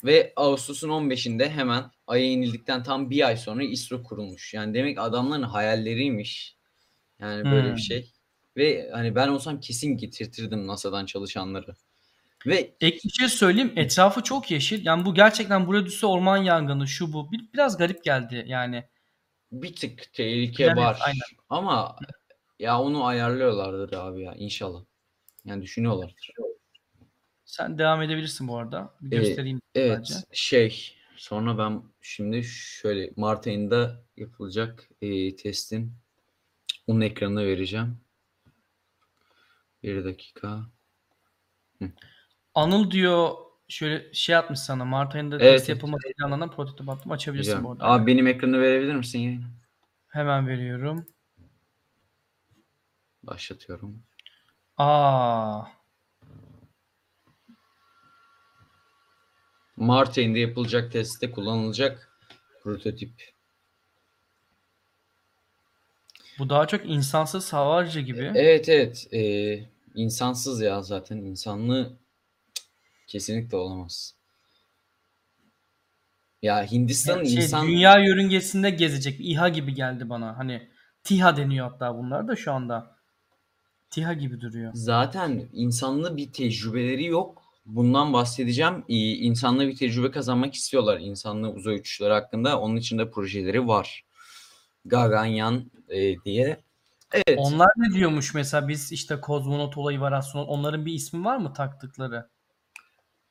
[0.05, 4.55] Ve Ağustos'un 15'inde hemen Ay'a inildikten tam bir ay sonra İSRO kurulmuş.
[4.55, 6.57] Yani demek adamların hayalleriymiş.
[7.21, 7.77] Yani böyle Hmm.
[7.77, 8.11] bir şey.
[8.57, 11.75] Ve hani ben olsam kesin getirtirdim NASA'dan çalışanları.
[12.47, 13.73] Ve Ek bir şey söyleyeyim.
[13.77, 14.87] Etrafı çok yeşil.
[14.87, 17.33] Yani bu gerçekten buraya düşse orman yangını şu bu.
[17.33, 18.85] Bir, biraz garip geldi yani.
[19.53, 20.99] Bir tık tehlike Evet, var.
[21.05, 21.21] aynen.
[21.49, 21.97] Ama
[22.59, 24.85] ya onu ayarlıyorlardır abi ya inşallah.
[25.45, 26.31] Yani düşünüyorlardır.
[27.45, 28.95] Sen devam edebilirsin bu arada.
[29.01, 30.15] Bir Ee, göstereyim Evet bence.
[30.33, 35.93] şey sonra ben şimdi şöyle Mart ayında yapılacak e, testin
[36.87, 38.01] onun ekranına vereceğim.
[39.83, 40.67] Bir dakika.
[42.55, 43.35] Anıl diyor
[43.73, 44.85] şöyle şey atmış sana.
[44.85, 45.77] Mart ayında Evet, test evet.
[45.77, 47.13] yapılması planlanan prototip attım.
[47.13, 47.65] Açabilirsin Güzel.
[47.65, 47.85] bu arada.
[47.85, 49.47] Abi benim ekranı verebilir misin yayına?
[50.09, 51.07] Hemen veriyorum.
[53.23, 54.03] Başlatıyorum.
[54.77, 55.65] Aa,
[59.77, 62.13] Mart ayında yapılacak testte kullanılacak
[62.63, 63.33] prototip.
[66.39, 68.33] Bu daha çok insansız havarcı gibi.
[68.35, 69.09] Evet evet.
[69.13, 71.17] Ee, insansız ya zaten.
[71.17, 72.02] insanlığı Cık,
[73.13, 74.15] kesinlikle olamaz.
[76.43, 80.39] Ya Hindistan'ın Şey, insan dünya yörüngesinde gezecek bir İHA gibi geldi bana.
[80.39, 80.69] Hani
[81.05, 82.97] TİHA deniyor hatta bunlar da şu anda.
[83.91, 84.71] TİHA gibi duruyor.
[84.75, 87.43] zaten insanlı bir tecrübeleri yok.
[87.67, 88.85] Bundan bahsedeceğim.
[88.89, 91.01] Ee, insanlı bir tecrübe kazanmak istiyorlar.
[91.01, 92.61] İnsanlı uzay uçuşları hakkında.
[92.61, 94.05] Onun için de projeleri var.
[94.85, 96.61] Gaganyaan e, diye.
[97.13, 97.39] Evet.
[97.39, 100.49] Onlar ne diyormuş mesela biz işte kozmonot olayı var astronot.
[100.49, 102.32] Onların bir ismi var mı taktıkları?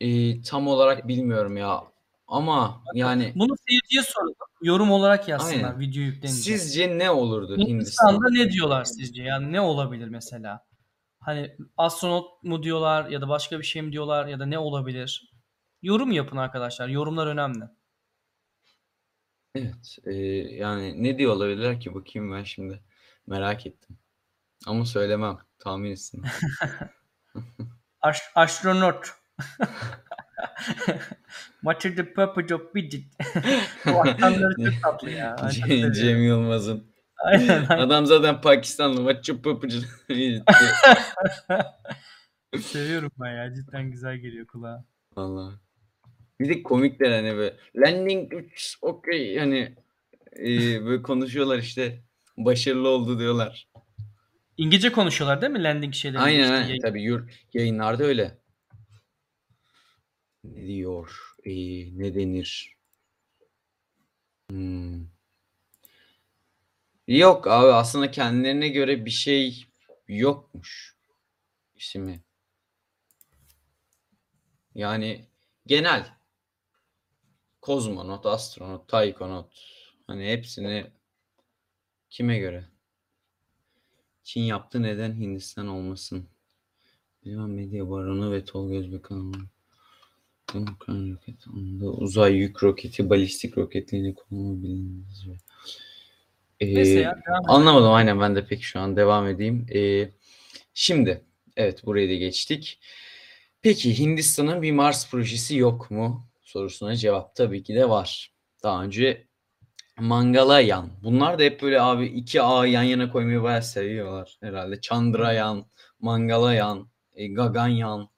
[0.01, 1.83] Ee, tam olarak bilmiyorum ya.
[2.27, 4.35] Ama yani Bunu seyirciye soralım.
[4.61, 5.79] Yorum olarak yazsınlar Aynen.
[5.79, 6.41] video yüklenince.
[6.41, 8.29] sizce ne olurdu Hindistan'da Hindistan'da?
[8.29, 9.23] ne diyorlar sizce?
[9.23, 10.65] Yani ne olabilir mesela?
[11.19, 15.31] Hani astronot mu diyorlar ya da başka bir şey mi diyorlar ya da ne olabilir?
[15.81, 16.87] Yorum yapın arkadaşlar.
[16.87, 17.63] Yorumlar önemli.
[19.55, 19.97] Evet.
[20.05, 20.13] e,
[20.55, 22.83] yani ne diyor olabilirler ki bakayım ben şimdi.
[23.27, 23.97] Merak ettim.
[24.67, 25.37] Ama söylemem.
[25.59, 26.23] Tahmin etsin.
[28.01, 29.20] Aş- astronot.
[31.61, 33.05] What is the purpose of visit?
[33.85, 35.35] Bu aksanları çok tatlı ya.
[35.43, 36.91] Ben çok Cem, Yılmaz'ın.
[37.25, 37.83] Aynen, aynen.
[37.83, 39.01] Adam zaten Pakistanlı.
[39.01, 39.81] Maçı papıcı.
[42.61, 43.53] Seviyorum ben ya.
[43.53, 44.85] Cidden güzel geliyor kulağa.
[45.17, 45.55] Vallahi.
[46.39, 47.55] Bir de komikler hani böyle.
[47.75, 49.75] Landing 3 okey hani
[50.39, 50.45] e,
[50.85, 52.03] böyle konuşuyorlar işte.
[52.37, 53.67] Başarılı oldu diyorlar.
[54.57, 56.21] İngilizce konuşuyorlar değil mi landing şeyleri?
[56.21, 56.67] Aynen işte aynen.
[56.67, 58.40] yayın- Tabii yur- yayınlarda öyle.
[60.43, 61.35] Ne diyor?
[61.45, 61.51] Ee,
[61.97, 62.77] ne denir?
[64.49, 65.05] Hmm.
[67.07, 69.65] Yok abi aslında kendilerine göre bir şey
[70.07, 70.95] yokmuş.
[71.75, 72.23] İsmi.
[74.75, 75.25] Yani
[75.65, 76.17] genel.
[77.61, 79.51] Kozmonot, astronot, taykonot.
[80.07, 80.91] Hani hepsini
[82.09, 82.65] kime göre?
[84.23, 86.29] Çin yaptı neden Hindistan olmasın?
[87.25, 89.33] Divan Medya Baronu ve Tolga Özbekan.
[90.55, 95.27] Ukrayna roket anında uzay yük roketi, balistik roketlerini kullanabiliriz.
[96.59, 97.09] Ee, edelim.
[97.47, 99.65] anlamadım aynen ben de peki şu an devam edeyim.
[99.75, 100.11] Ee,
[100.73, 101.21] şimdi
[101.57, 102.79] evet burayı da geçtik.
[103.61, 106.27] Peki Hindistan'ın bir Mars projesi yok mu?
[106.41, 108.33] Sorusuna cevap tabii ki de var.
[108.63, 109.27] Daha önce
[109.99, 110.89] Mangalayaan.
[111.03, 114.81] Bunlar da hep böyle abi iki A yan yana koymayı bayağı seviyorlar herhalde.
[114.81, 115.65] Chandrayaan,
[115.99, 118.09] Mangalayaan, e, Gaganyaan,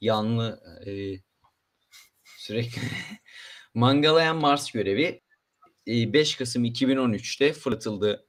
[0.00, 0.90] yanlı e,
[2.48, 2.82] sürekli
[3.74, 5.20] Mangalayaan Mars görevi
[5.86, 8.26] e, 5 Kasım 2013'te fırlatıldı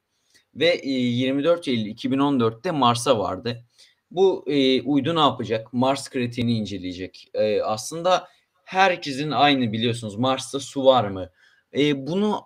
[0.55, 3.65] ve e, 24 Eylül 2014'te Mars'a vardı.
[4.11, 5.73] Bu e, uydu ne yapacak?
[5.73, 7.29] Mars kriterini inceleyecek.
[7.33, 8.27] E, aslında
[8.65, 10.15] herkesin aynı biliyorsunuz.
[10.15, 11.29] Mars'ta su var mı?
[11.77, 12.41] E, bunu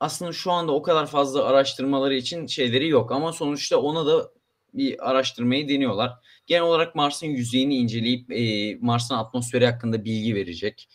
[0.00, 4.30] aslında şu anda o kadar fazla araştırmaları için şeyleri yok ama sonuçta ona da
[4.74, 6.12] bir araştırmayı deniyorlar.
[6.46, 10.88] Genel olarak Mars'ın yüzeyini inceleyip e, Mars'ın atmosferi hakkında bilgi verecek.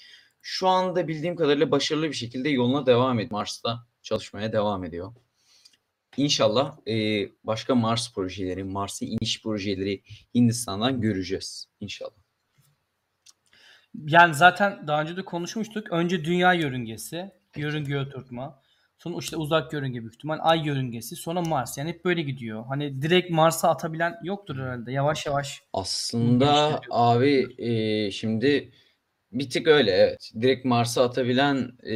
[0.51, 3.31] Şu anda bildiğim kadarıyla başarılı bir şekilde yoluna devam ediyor.
[3.31, 5.13] Mars'ta çalışmaya devam ediyor.
[6.17, 6.93] İnşallah e,
[7.43, 10.03] başka Mars projeleri, Mars'a iniş projeleri
[10.35, 11.67] Hindistan'dan göreceğiz.
[11.79, 12.21] İnşallah.
[14.05, 15.91] Yani zaten daha önce de konuşmuştuk.
[15.91, 18.61] Önce dünya yörüngesi, yörünge oturtma.
[18.97, 21.77] Sonra işte uzak yörünge büyük ihtimal, ay yörüngesi, sonra Mars.
[21.77, 22.65] Yani hep böyle gidiyor.
[22.65, 24.91] Hani direkt Mars'a atabilen yoktur herhalde.
[24.91, 25.63] Yavaş yavaş.
[25.73, 28.71] Aslında abi e, şimdi
[29.31, 30.31] bir tık öyle evet.
[30.41, 31.95] Direkt Mars'a atabilen e,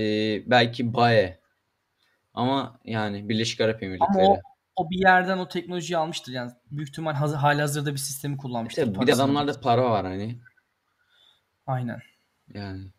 [0.50, 1.40] belki Bae
[2.34, 4.26] ama yani Birleşik Arap Emirlikleri.
[4.26, 4.40] Ama o,
[4.76, 6.34] o bir yerden o teknolojiyi almıştır.
[6.34, 8.82] Yani büyük ihtimal haz- halihazırda bir sistemi kullanmıştır.
[8.82, 10.40] Tabii bir de parasını adamlarda para var hani.
[11.68, 12.00] Aynen.
[12.54, 12.88] Yani.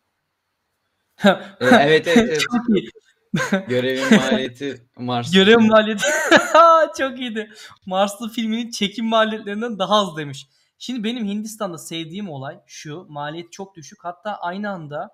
[1.61, 2.41] E, evet evet evet.
[2.41, 2.89] Çok iyi.
[3.67, 5.31] Görevin maliyeti Mars.
[5.31, 6.03] Görev maliyeti
[6.97, 7.49] çok iyiydi.
[7.85, 10.47] Marslı filminin çekim maliyetlerinden daha az demiş.
[10.77, 13.05] Şimdi benim Hindistan'da sevdiğim olay şu.
[13.09, 14.03] Maliyet çok düşük.
[14.03, 15.09] Hatta aynı anda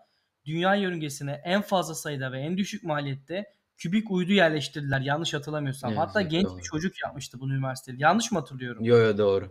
[0.45, 3.45] dünya yörüngesine en fazla sayıda ve en düşük maliyette
[3.78, 5.02] kübik uydu yerleştirdiler.
[5.02, 5.89] Yanlış hatırlamıyorsam.
[5.89, 6.58] Evet, Hatta evet, genç doğru.
[6.58, 7.95] bir çocuk yapmıştı bunu üniversitede.
[8.00, 8.84] Yanlış mı hatırlıyorum?
[8.84, 9.50] Yo yo doğru.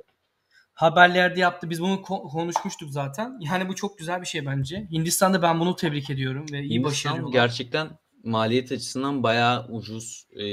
[0.73, 1.71] Haberlerde yaptı.
[1.71, 3.39] Biz bunu ko- konuşmuştuk zaten.
[3.41, 4.89] Yani bu çok güzel bir şey bence.
[4.93, 7.33] Hindistan'da ben bunu tebrik ediyorum ve iyi Hindistan başarıyorlar.
[7.33, 7.89] gerçekten
[8.25, 10.27] maliyet açısından bayağı ucuz.
[10.33, 10.45] E,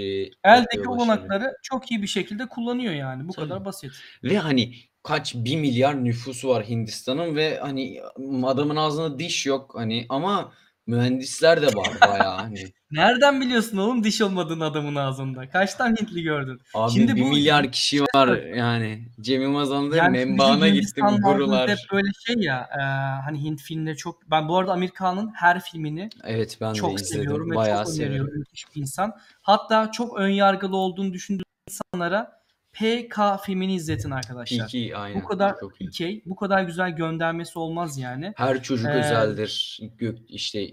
[0.43, 3.27] Eldeki olanakları çok iyi bir şekilde kullanıyor yani.
[3.27, 3.47] Bu Tabii.
[3.49, 3.91] kadar basit.
[4.23, 4.73] Ve hani
[5.07, 8.01] kaç bir milyar nüfusu var Hindistan'ın ve hani
[8.45, 10.51] adamın ağzında diş yok hani ama
[10.87, 12.63] mühendisler de var bayağı hani.
[12.91, 15.49] Nereden biliyorsun oğlum diş olmadığını adamın ağzında?
[15.49, 16.61] Kaç tane Hintli gördün?
[16.73, 19.07] Abi Şimdi bir bu- milyar kişi var yani.
[19.21, 21.69] Cem Yılmaz'ın Yani menbaına gittim gurular.
[21.69, 22.81] hep böyle şey ya e,
[23.25, 27.23] hani Hint filmleri çok ben bu arada Amerikan'ın her filmini Evet ben de çok izledim.
[27.23, 28.33] seviyorum ve Bayağı çok öneriyorum.
[28.39, 29.13] Müthiş bir insan.
[29.41, 32.36] Hatta çok ön yargılı olduğunu düşündüğüm insanlara
[32.77, 34.67] PK filmini izletin arkadaşlar.
[34.67, 35.21] PK aynen.
[35.21, 35.89] Bu kadar Çok iyi.
[35.89, 38.33] PK, bu kadar güzel göndermesi olmaz yani.
[38.35, 39.79] Her çocuk Ee, özeldir.
[39.97, 40.67] Gök işte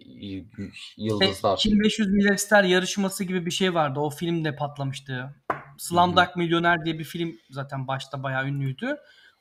[0.97, 1.59] yıldızlar.
[1.59, 4.01] Kim 500 milyar ister yarışması gibi bir şey vardı.
[4.01, 5.35] O film de patlamıştı.
[5.79, 8.97] Slumdog Milyoner diye bir film zaten başta bayağı ünlüydü.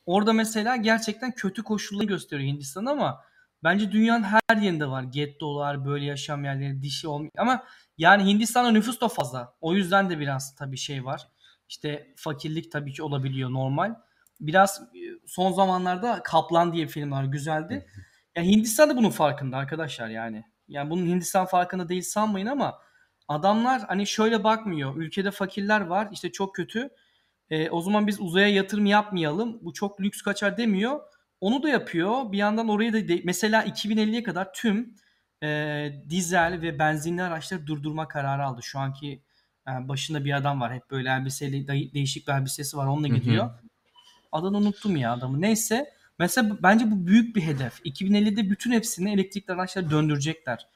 [0.05, 3.23] Orada mesela gerçekten kötü koşulları gösteriyor Hindistan ama
[3.63, 5.03] bence dünyanın her yerinde var.
[5.03, 7.31] Gettolar, böyle yaşam yerleri, dişi olmuyor.
[7.37, 7.63] Ama
[7.97, 9.53] yani Hindistan'da nüfus da fazla.
[9.61, 11.27] O yüzden de biraz tabii şey var.
[11.73, 13.95] İşte fakirlik tabii ki olabiliyor normal.
[14.39, 17.87] Biraz e, son zamanlarda Kaplan diye bir film var güzeldi.
[18.35, 20.43] Ya Hindistan da bunun farkında arkadaşlar yani.
[20.67, 22.79] Yani bunun Hindistan farkında değil sanmayın ama
[23.27, 24.95] adamlar hani şöyle bakmıyor.
[24.97, 26.89] Ülkede fakirler var işte çok kötü.
[27.49, 29.59] E, o zaman biz uzaya yatırım yapmayalım.
[29.61, 30.99] Bu çok lüks kaçar demiyor.
[31.41, 32.31] Onu da yapıyor.
[32.31, 34.95] Bir yandan orayı da de- mesela 2050'ye kadar tüm
[35.43, 38.63] e, dizel ve benzinli araçları durdurma kararı aldı.
[38.63, 39.23] Şu anki
[39.67, 40.73] e, başında bir adam var.
[40.73, 42.87] Hep böyle elbiseli de- değişik bir elbisesi var.
[42.87, 43.49] Onunla gidiyor.
[44.31, 45.41] Adını unuttum ya adamı.
[45.41, 45.89] Neyse.
[46.19, 47.79] Mesela bence bu büyük bir hedef.
[47.85, 50.67] 2050'de bütün hepsini elektrikli araçlara döndürecekler.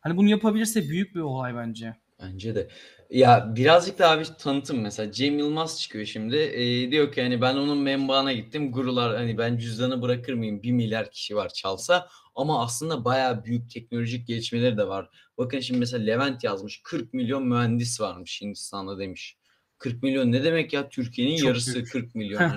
[0.00, 1.96] Hani bunu yapabilirse büyük bir olay bence.
[2.22, 2.68] Bence de.
[3.10, 6.36] Ya birazcık daha bir tanıtım mesela Cem Yılmaz çıkıyor şimdi.
[6.36, 8.72] Ee, diyor ki hani ben onun menbaına gittim.
[8.72, 10.62] Gurular hani ben cüzdanı bırakır mıyım?
[10.62, 12.08] Bir milyar kişi var çalsa.
[12.36, 15.10] Ama aslında bayağı büyük teknolojik gelişmeleri de var.
[15.38, 16.80] Bakın şimdi mesela Levent yazmış.
[16.84, 19.36] 40 milyon mühendis varmış Hindistan'da demiş.
[19.78, 20.88] 40 milyon ne demek ya?
[20.88, 21.92] Türkiye'nin Çok yarısı büyük.
[21.92, 22.52] 40 milyon.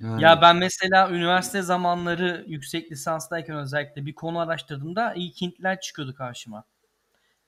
[0.00, 6.14] Yani Ya ben mesela üniversite zamanları yüksek lisanstayken özellikle bir konu araştırdığımda ilk Hintliler çıkıyordu
[6.14, 6.64] karşıma.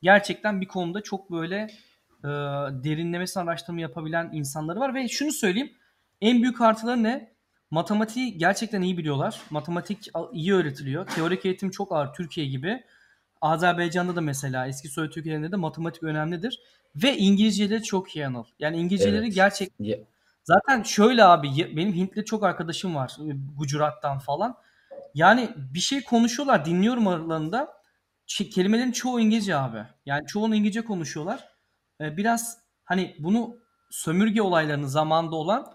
[0.02, 1.56] Gerçekten bir konuda çok böyle
[2.24, 2.28] e,
[2.84, 5.72] derinlemesine araştırma yapabilen insanları var ve şunu söyleyeyim
[6.20, 7.31] en büyük artıları ne?
[7.72, 9.40] Matematiği gerçekten iyi biliyorlar.
[9.50, 11.06] Matematik iyi öğretiliyor.
[11.06, 12.84] Teorik eğitim çok ağır Türkiye gibi.
[13.40, 16.60] Azerbaycan'da da mesela eski Sovyet ülkelerinde de matematik önemlidir.
[16.96, 18.44] Ve İngilizceleri çok iyi anıl.
[18.58, 19.34] Yani İngilizceleri Evet.
[19.34, 19.98] gerçek Ya-
[20.44, 24.54] Zaten şöyle abi benim Hintli çok arkadaşım var e, Gujarat'tan falan.
[25.14, 27.82] Yani bir şey konuşuyorlar dinliyorum aralarında.
[28.26, 29.84] Kelimelerin çoğu İngilizce abi.
[30.06, 31.48] Yani çoğunu İngilizce konuşuyorlar.
[32.00, 33.56] E, biraz hani bunu
[33.90, 35.66] sömürge olaylarının zamanında olan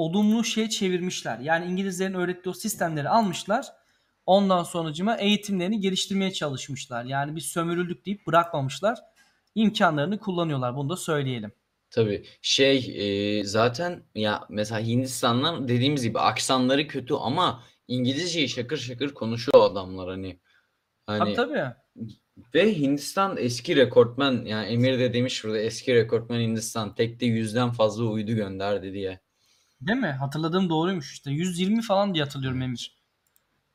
[0.00, 1.38] olumlu şey çevirmişler.
[1.38, 3.66] Yani İngilizlerin öğrettiği o sistemleri almışlar.
[4.26, 7.04] Ondan sonucuma eğitimlerini geliştirmeye çalışmışlar.
[7.04, 8.98] Yani bir sömürüldük deyip bırakmamışlar.
[9.54, 10.76] İmkanlarını kullanıyorlar.
[10.76, 11.52] Bunu da söyleyelim.
[11.90, 19.14] Tabii şey e, zaten ya mesela Hindistanlar dediğimiz gibi aksanları kötü ama İngilizceyi şakır şakır
[19.14, 20.40] konuşuyor adamlar hani.
[21.06, 21.74] Hani Tabii tabii.
[22.54, 28.04] ve Hindistan eski rekortmen yani Emir de demiş burada eski rekortmen Hindistan tekte yüzden fazla
[28.04, 29.20] uydu gönderdi diye.
[29.80, 30.06] Değil mi?
[30.06, 31.30] Hatırladığım doğruymuş işte.
[31.30, 33.00] 120 falan diye hatırlıyorum Emir.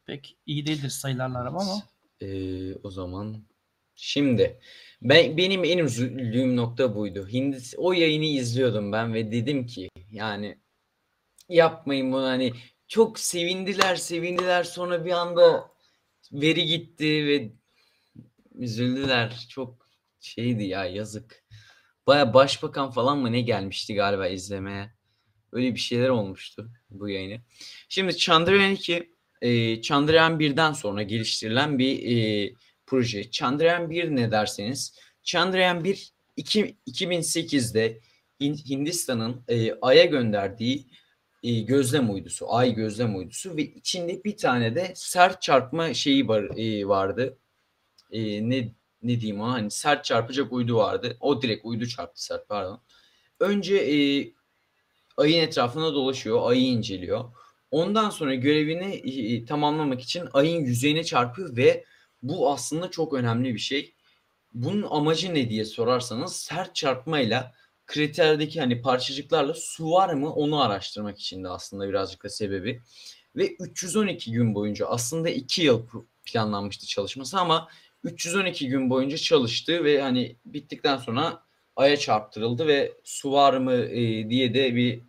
[0.06, 1.84] Pek iyi değildir sayılarla araba ama.
[2.22, 3.44] Ee, o zaman
[3.96, 4.60] şimdi
[5.02, 7.28] ben benim en üzüldüğüm nokta buydu.
[7.28, 10.58] Hindis o yayını izliyordum ben ve dedim ki yani
[11.50, 12.54] yapmayın bunu hani
[12.88, 15.72] çok sevindiler sevindiler sonra bir anda
[16.32, 17.52] veri gitti ve
[18.56, 19.48] üzüldüler.
[19.50, 19.90] Çok
[20.20, 21.46] şeydi ya yazık.
[22.08, 24.95] Baya başbakan falan mı ne gelmişti galiba izlemeye.
[25.56, 27.42] Öyle bir şeyler olmuştu bu yayını.
[27.90, 29.10] Şimdi Chandrayaan 2
[29.42, 32.54] e, Chandrayaan 1'den sonra geliştirilen bir e,
[32.86, 33.32] proje.
[33.32, 38.00] Chandrayaan 1 ne derseniz Chandrayaan 1 iki- 2008'de
[38.42, 40.86] Hin- Hindistan'ın e, Ay'a gönderdiği
[41.44, 46.44] e, gözlem uydusu, Ay gözlem uydusu ve içinde bir tane de sert çarpma şeyi var,
[46.58, 47.38] e, vardı.
[48.12, 51.18] E, ne ne diyeyim ona hani sert çarpacak uydu vardı.
[51.20, 52.82] O direkt uydu çarptı sert pardon.
[53.40, 54.32] Önce e,
[55.18, 57.26] ayın etrafında dolaşıyor, ayı inceliyor.
[57.72, 61.86] Ondan sonra görevini tamamlamak için ayın yüzeyine çarpıyor ve
[62.24, 63.96] bu aslında çok önemli bir şey.
[64.54, 67.52] Bunun amacı ne diye sorarsanız sert çarpmayla
[67.86, 72.82] kriterdeki hani parçacıklarla su var mı onu araştırmak için de aslında birazcık da sebebi.
[73.36, 75.88] Ve 312 gün boyunca aslında 2 yıl
[76.26, 77.68] planlanmıştı çalışması ama
[78.04, 81.45] 312 gün boyunca çalıştı ve hani bittikten sonra
[81.76, 85.02] aya çarptırıldı ve su var mı e, diye de bir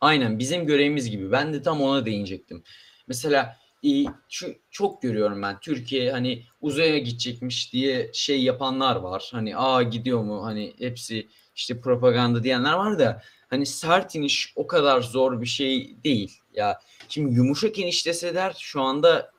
[0.00, 1.32] aynen bizim görevimiz gibi.
[1.32, 2.62] Ben de tam ona değinecektim.
[3.06, 9.28] Mesela e, şu çok görüyorum ben Türkiye hani uzaya gidecekmiş diye şey yapanlar var.
[9.32, 14.66] Hani aa gidiyor mu hani hepsi işte propaganda diyenler var da hani sert iniş o
[14.66, 16.38] kadar zor bir şey değil.
[16.54, 19.30] Ya şimdi yumuşak iniş deseler şu anda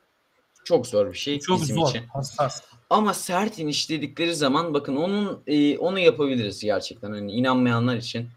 [0.67, 2.03] çok zor bir şey Çok bizim zor, için.
[2.13, 2.61] hassas.
[2.89, 8.29] Ama sert iniş dedikleri zaman bakın onun e, onu yapabiliriz gerçekten hani inanmayanlar için.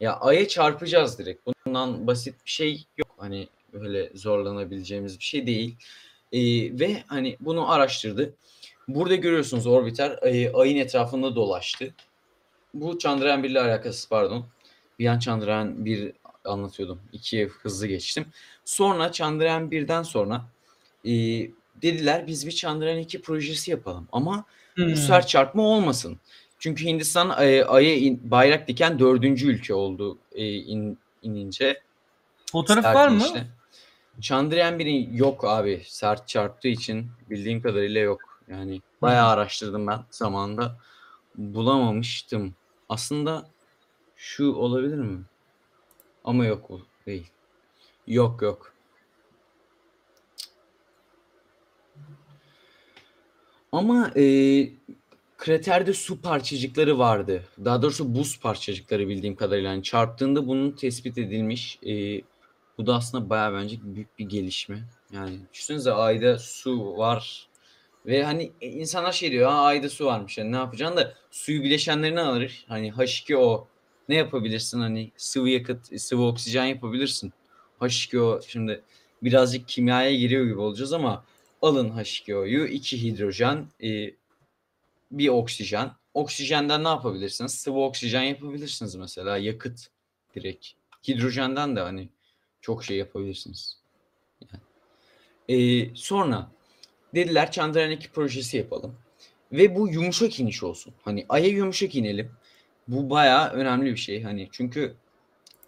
[0.00, 1.46] Ya aya çarpacağız direkt.
[1.66, 3.14] Bundan basit bir şey yok.
[3.18, 5.76] Hani böyle zorlanabileceğimiz bir şey değil.
[6.32, 6.40] E,
[6.80, 8.34] ve hani bunu araştırdı.
[8.88, 11.94] Burada görüyorsunuz orbiter e, ayın etrafında dolaştı.
[12.74, 14.46] bu Chandrayaan 1 ile alakası pardon.
[14.98, 16.12] Bir an Chandrayaan 1
[16.44, 17.00] anlatıyordum.
[17.12, 18.26] 2'ye hızlı geçtim.
[18.64, 20.44] Sonra Chandrayaan 1'den sonra
[21.82, 24.08] dediler biz bir Chandrayaan 2 projesi yapalım.
[24.12, 24.44] Ama
[24.74, 24.92] Hmm.
[24.92, 26.18] bu sefer çarpma olmasın.
[26.58, 31.82] Çünkü Hindistan e, Ay'a in- bayrak diken dördüncü ülke oldu e, in- inince.
[32.52, 33.14] Fotoğraf Sert var mı?
[33.16, 33.46] inişte.
[34.20, 35.82] Chandrayaan 1'in yok abi.
[35.86, 38.20] Sert çarptığı için bildiğim kadarıyla yok.
[38.48, 40.76] Yani bayağı araştırdım ben zamanında.
[41.34, 42.54] Bulamamıştım.
[42.88, 43.48] Aslında
[44.16, 45.18] şu olabilir mi?
[46.24, 47.26] Ama yok o değil.
[48.06, 48.72] Yok yok.
[53.72, 54.24] Ama e,
[55.36, 57.42] kraterde su parçacıkları vardı.
[57.64, 59.70] Daha doğrusu buz parçacıkları bildiğim kadarıyla.
[59.70, 61.78] Yani çarptığında bunun tespit edilmiş.
[61.86, 62.20] E,
[62.78, 64.84] bu da aslında bayağı bence büyük bir gelişme.
[65.12, 67.48] Yani düşünsenize ayda su var.
[68.06, 70.38] Ve hani e, insanlar şey diyor, ha ayda su varmış.
[70.38, 72.64] Yani ne yapacaksın da suyu bileşenlerini alır.
[72.68, 73.64] Hani H2O
[74.08, 74.80] ne yapabilirsin?
[74.80, 77.32] Hani sıvı yakıt, sıvı oksijen yapabilirsin.
[77.80, 78.82] H2O şimdi
[79.22, 81.24] birazcık kimyaya giriyor gibi olacağız ama
[81.62, 84.10] alın H2O'yu, iki hidrojen, e,
[85.10, 85.90] bir oksijen.
[86.14, 87.54] Oksijenden ne yapabilirsiniz?
[87.54, 89.86] Sıvı oksijen yapabilirsiniz mesela yakıt
[90.34, 90.66] direkt.
[91.08, 92.08] Hidrojenden de hani
[92.60, 93.78] çok şey yapabilirsiniz.
[94.40, 94.62] Yani.
[95.48, 96.50] E, sonra
[97.14, 98.94] dediler Chandrayaan 2 projesi yapalım.
[99.52, 100.94] Ve bu yumuşak iniş olsun.
[101.02, 102.30] Hani Ay'a yumuşak inelim.
[102.88, 104.22] Bu bayağı önemli bir şey.
[104.22, 104.94] Hani çünkü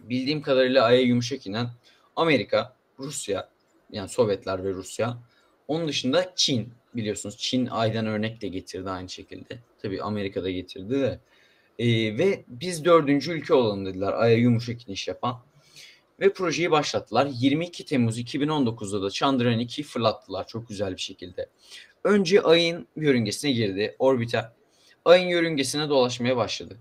[0.00, 1.68] bildiğim kadarıyla Ay'a yumuşak inen
[2.16, 3.48] Amerika, Rusya,
[3.92, 5.18] yani Sovyetler ve Rusya.
[5.68, 7.36] Onun dışında Çin biliyorsunuz.
[7.36, 9.58] Çin Ay'dan örnek de getirdi aynı şekilde.
[9.82, 11.20] Tabii Amerika'da getirdi de.
[11.78, 15.40] Ee, ve biz dördüncü ülke olalım dediler Ay'a yumuşak iniş yapan.
[16.20, 17.28] Ve projeyi başlattılar.
[17.32, 21.48] 22 Temmuz 2019'da da Chandrayaan 2'yi fırlattılar çok güzel bir şekilde.
[22.04, 24.44] Önce Ay'ın yörüngesine girdi, orbite.
[25.04, 26.78] Ay'ın yörüngesine dolaşmaya başladı.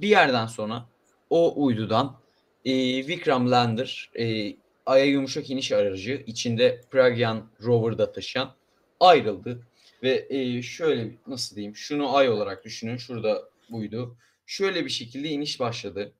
[0.00, 0.86] Bir yerden sonra
[1.30, 2.16] o uydudan
[2.64, 2.72] e,
[3.06, 4.56] Vikram Lander, e,
[4.86, 8.54] Ay'a yumuşak iniş aracı, içinde Pragyan rover'da taşıyan
[9.00, 9.66] ayrıldı.
[10.02, 14.16] Ve e, şöyle nasıl diyeyim, şunu Ay olarak düşünün, şurada buydu.
[14.46, 16.12] Şöyle bir şekilde iniş başladı.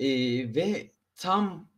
[0.00, 0.08] E,
[0.54, 1.68] ve tam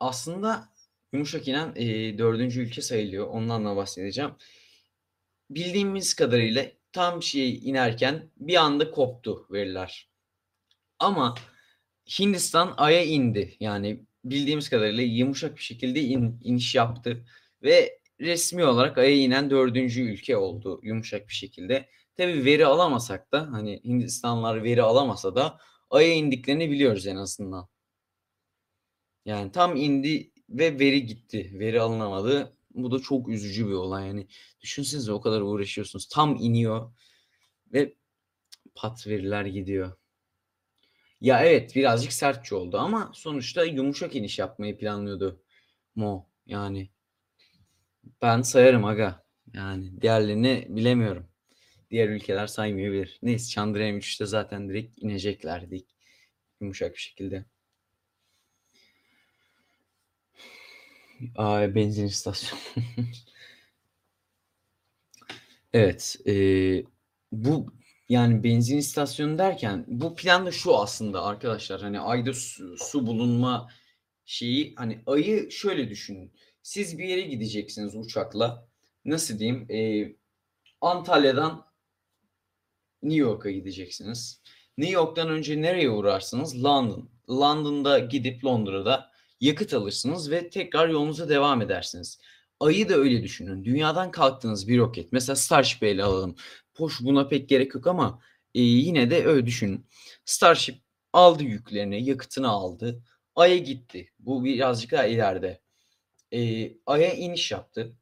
[0.00, 0.68] aslında
[1.12, 3.26] yumuşak inen e, dördüncü ülke sayılıyor.
[3.26, 4.30] Ondan da bahsedeceğim.
[5.50, 10.08] Bildiğimiz kadarıyla tam şey inerken bir anda koptu veriler.
[10.98, 11.34] Ama
[12.18, 13.56] Hindistan Ay'a indi.
[13.60, 17.24] Yani bildiğimiz kadarıyla yumuşak bir şekilde in, iniş yaptı.
[17.62, 21.88] Ve resmi olarak Ay'a inen dördüncü ülke oldu yumuşak bir şekilde.
[22.16, 25.58] Tabi veri alamasak da hani Hindistanlar veri alamasa da
[25.90, 27.68] Ay'a indiklerini biliyoruz en azından.
[29.24, 31.50] Yani tam indi ve veri gitti.
[31.54, 32.56] Veri alınamadı.
[32.74, 34.06] Bu da çok üzücü bir olay.
[34.06, 34.26] Yani
[34.60, 36.08] düşünsenize o kadar uğraşıyorsunuz.
[36.08, 36.92] Tam iniyor
[37.72, 37.94] ve
[38.74, 39.96] pat veriler gidiyor.
[41.20, 45.42] Ya evet birazcık sertçe oldu ama sonuçta yumuşak iniş yapmayı planlıyordu
[45.96, 46.26] Mo.
[46.46, 46.90] Yani
[48.22, 49.24] ben sayarım aga.
[49.54, 51.28] Yani diğerlerini bilemiyorum.
[51.90, 53.18] Diğer ülkeler saymayabilir.
[53.22, 55.84] Neyse Chandrayaan 3'te zaten direkt ineceklerdi.
[56.60, 57.44] Yumuşak bir şekilde.
[61.36, 62.60] Aa, benzin istasyonu.
[65.72, 66.16] evet.
[66.26, 66.34] E,
[67.32, 67.66] bu
[68.08, 71.80] yani benzin istasyonu derken bu plan da şu aslında arkadaşlar.
[71.80, 73.70] Hani ayda su, su bulunma
[74.24, 76.32] şeyi hani ayı şöyle düşünün.
[76.62, 78.68] Siz bir yere gideceksiniz uçakla.
[79.04, 79.70] Nasıl diyeyim?
[79.70, 80.12] E,
[80.80, 81.64] Antalya'dan
[83.02, 84.42] New York'a gideceksiniz.
[84.78, 86.64] New York'tan önce nereye uğrarsınız?
[86.64, 87.10] London.
[87.30, 92.18] London'da gidip Londra'da yakıt alırsınız ve tekrar yolunuza devam edersiniz.
[92.60, 93.64] Ayı da öyle düşünün.
[93.64, 95.12] Dünyadan kalktığınız bir roket.
[95.12, 96.36] Mesela Starship'i ele alalım.
[96.76, 98.20] Hoş buna pek gerek yok ama
[98.54, 99.86] e, yine de öyle düşünün.
[100.24, 100.76] Starship
[101.12, 103.02] aldı yüklerini, yakıtını aldı.
[103.36, 104.10] Ay'a gitti.
[104.18, 105.60] Bu birazcık daha ileride.
[106.32, 107.96] E, Ay'a iniş yaptı.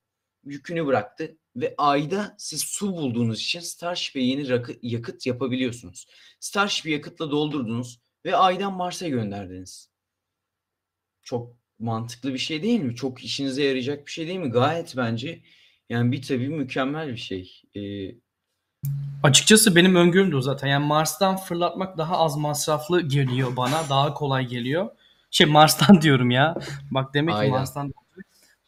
[0.44, 6.06] Yükünü bıraktı ve Ay'da siz su bulduğunuz için Starship'e yeni rakı, yakıt yapabiliyorsunuz.
[6.40, 9.90] Starship'i yakıtla doldurdunuz ve Ay'dan Mars'a gönderdiniz.
[11.22, 12.96] Çok mantıklı bir şey değil mi?
[12.96, 14.50] Çok işinize yarayacak bir şey değil mi?
[14.50, 15.42] Gayet bence
[15.88, 17.62] yani bir tabii mükemmel bir şey.
[17.76, 18.14] Ee,
[19.22, 20.68] Açıkçası benim öngörüm de o zaten.
[20.68, 23.88] Yani Mars'tan fırlatmak daha az masraflı geliyor bana.
[23.90, 24.88] Daha kolay geliyor.
[25.30, 26.54] Şey Mars'tan diyorum ya.
[26.90, 27.46] Bak demek ki.
[27.46, 27.92] Mars'tan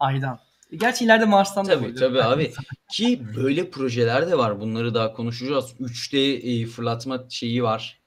[0.01, 0.39] Aydan.
[0.77, 2.01] Gerçi ileride Mars'tan da tabii olabilir.
[2.01, 2.53] tabii abi.
[2.93, 4.61] Ki böyle projeler de var.
[4.61, 5.75] Bunları daha konuşacağız.
[5.81, 8.01] 3D e, fırlatma şeyi var.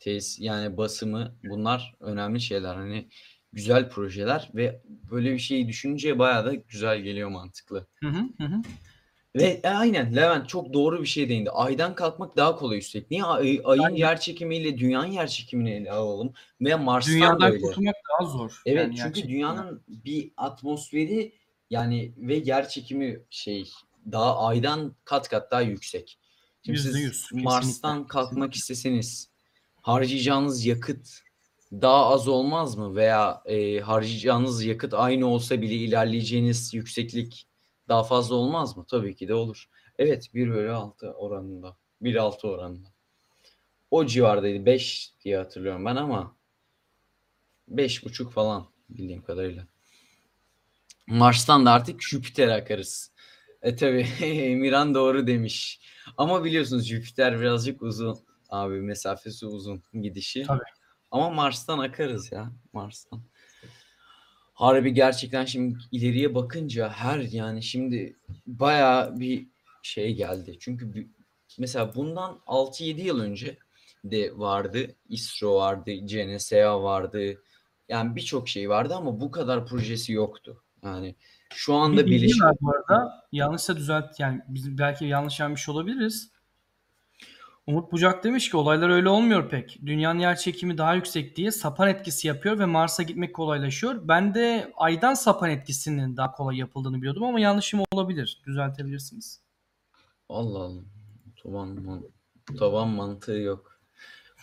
[0.00, 2.74] Tes yani basımı bunlar önemli şeyler.
[2.74, 3.08] Hani
[3.52, 7.86] güzel projeler ve böyle bir şeyi düşününce bayağı da güzel geliyor mantıklı.
[8.00, 8.62] Hı hı hı.
[9.36, 11.50] Ve e, aynen Levent çok doğru bir şey değindi.
[11.50, 13.10] Aydan kalkmak daha kolay üstelik.
[13.10, 13.96] Niye ay, ayın Aynen.
[13.96, 16.32] yer çekimiyle dünyanın yer çekimini ele alalım?
[16.60, 17.60] Veya Mars'tan da Dünyadan öyle.
[17.60, 18.62] kurtulmak daha zor.
[18.66, 21.32] Evet yani çünkü dünyanın bir atmosferi
[21.70, 23.70] yani ve yer çekimi şey
[24.12, 26.18] daha aydan kat kat daha yüksek.
[26.66, 29.30] Şimdi siz kesinlikle, Mars'tan kalkmak isteseniz
[29.82, 31.08] harcayacağınız yakıt
[31.72, 32.96] daha az olmaz mı?
[32.96, 37.46] Veya e, harcayacağınız yakıt aynı olsa bile ilerleyeceğiniz yükseklik
[37.88, 38.84] daha fazla olmaz mı?
[38.90, 39.68] Tabii ki de olur.
[39.98, 41.76] Evet 1 bölü 6 oranında.
[42.02, 42.88] 1-6 oranında.
[43.90, 44.66] O civardaydı.
[44.66, 46.36] 5 diye hatırlıyorum ben ama
[47.70, 49.66] 5,5 falan bildiğim kadarıyla.
[51.06, 53.12] Mars'tan da artık Jüpiter'e akarız.
[53.62, 54.06] E tabi
[54.56, 55.80] Miran doğru demiş.
[56.16, 58.18] Ama biliyorsunuz Jüpiter birazcık uzun.
[58.48, 60.42] Abi mesafesi uzun gidişi.
[60.42, 60.60] Tabii.
[61.10, 62.52] Ama Mars'tan akarız ya.
[62.72, 63.22] Mars'tan.
[64.56, 69.46] Harbi gerçekten şimdi ileriye bakınca her yani şimdi bayağı bir
[69.82, 70.56] şey geldi.
[70.60, 71.06] Çünkü bir-
[71.58, 73.58] mesela bundan 6-7 yıl önce
[74.04, 74.86] de vardı.
[75.08, 77.42] ISRO vardı, GNSA vardı.
[77.88, 80.62] Yani birçok şey vardı ama bu kadar projesi yoktu.
[80.84, 81.14] Yani
[81.54, 83.26] şu anda Bir Birleşik var bu arada.
[83.32, 86.30] Yanlışsa düzelt yani biz belki yanlış yapmış olabiliriz.
[87.66, 89.78] Umut Bucak demiş ki olaylar öyle olmuyor pek.
[89.86, 94.08] Dünyanın yer çekimi daha yüksek diye sapan etkisi yapıyor ve Mars'a gitmek kolaylaşıyor.
[94.08, 98.42] Ben de aydan sapan etkisinin daha kolay yapıldığını biliyordum ama yanlışım olabilir.
[98.46, 99.40] Düzeltebilirsiniz.
[100.28, 100.82] Allah Allah.
[101.42, 102.08] Taban, man-
[102.58, 103.80] taban mantığı yok.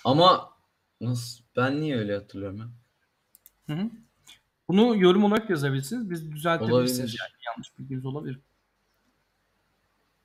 [0.05, 0.49] Ama
[1.01, 2.69] nasıl ben niye öyle hatırlıyorum ya?
[3.75, 3.89] Hı hı.
[4.67, 6.09] Bunu yorum olarak yazabilirsiniz.
[6.09, 7.19] Biz düzeltebilirsiniz Olabilir.
[7.21, 7.41] yani.
[7.47, 8.39] Yanlış bilginiz olabilir.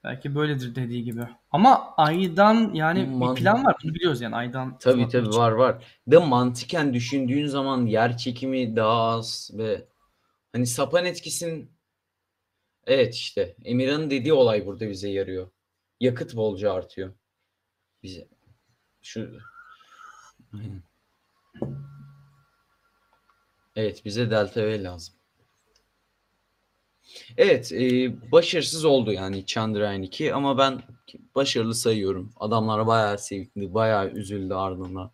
[0.08, 1.22] Belki böyledir dediği gibi.
[1.50, 3.76] Ama aydan yani Man- bir plan var.
[3.84, 4.78] Bunu biliyoruz yani aydan.
[4.78, 5.38] Tabii tabii için.
[5.38, 5.84] var var.
[6.06, 9.84] De mantıken düşündüğün zaman yer çekimi daha az ve
[10.52, 11.72] hani sapan etkisin
[12.86, 15.50] evet işte Emirhan'ın dediği olay burada bize yarıyor.
[16.00, 17.12] Yakıt bolca artıyor.
[18.02, 18.28] Bize
[19.02, 19.38] şu.
[23.76, 25.17] Evet bize Delta V lazım.
[27.36, 30.82] Evet e, başarısız oldu yani Chandrayaan 2 ama ben
[31.34, 32.32] başarılı sayıyorum.
[32.36, 35.12] Adamlar bayağı sevindi, bayağı üzüldü ardından.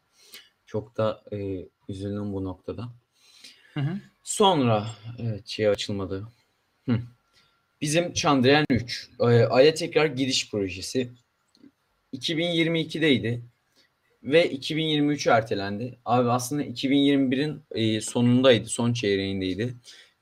[0.67, 2.89] Çok da e, üzüldüm bu noktada.
[3.75, 4.01] Hı hı.
[4.23, 4.87] Sonra
[5.19, 6.29] evet şey açılmadı.
[6.89, 6.99] Hı.
[7.81, 11.13] Bizim Chandrayaan 3 e, Ay'a tekrar gidiş projesi
[12.13, 13.41] 2022'deydi
[14.23, 15.99] ve 2023'e ertelendi.
[16.05, 19.75] Abi aslında 2021'in e, sonundaydı, son çeyreğindeydi.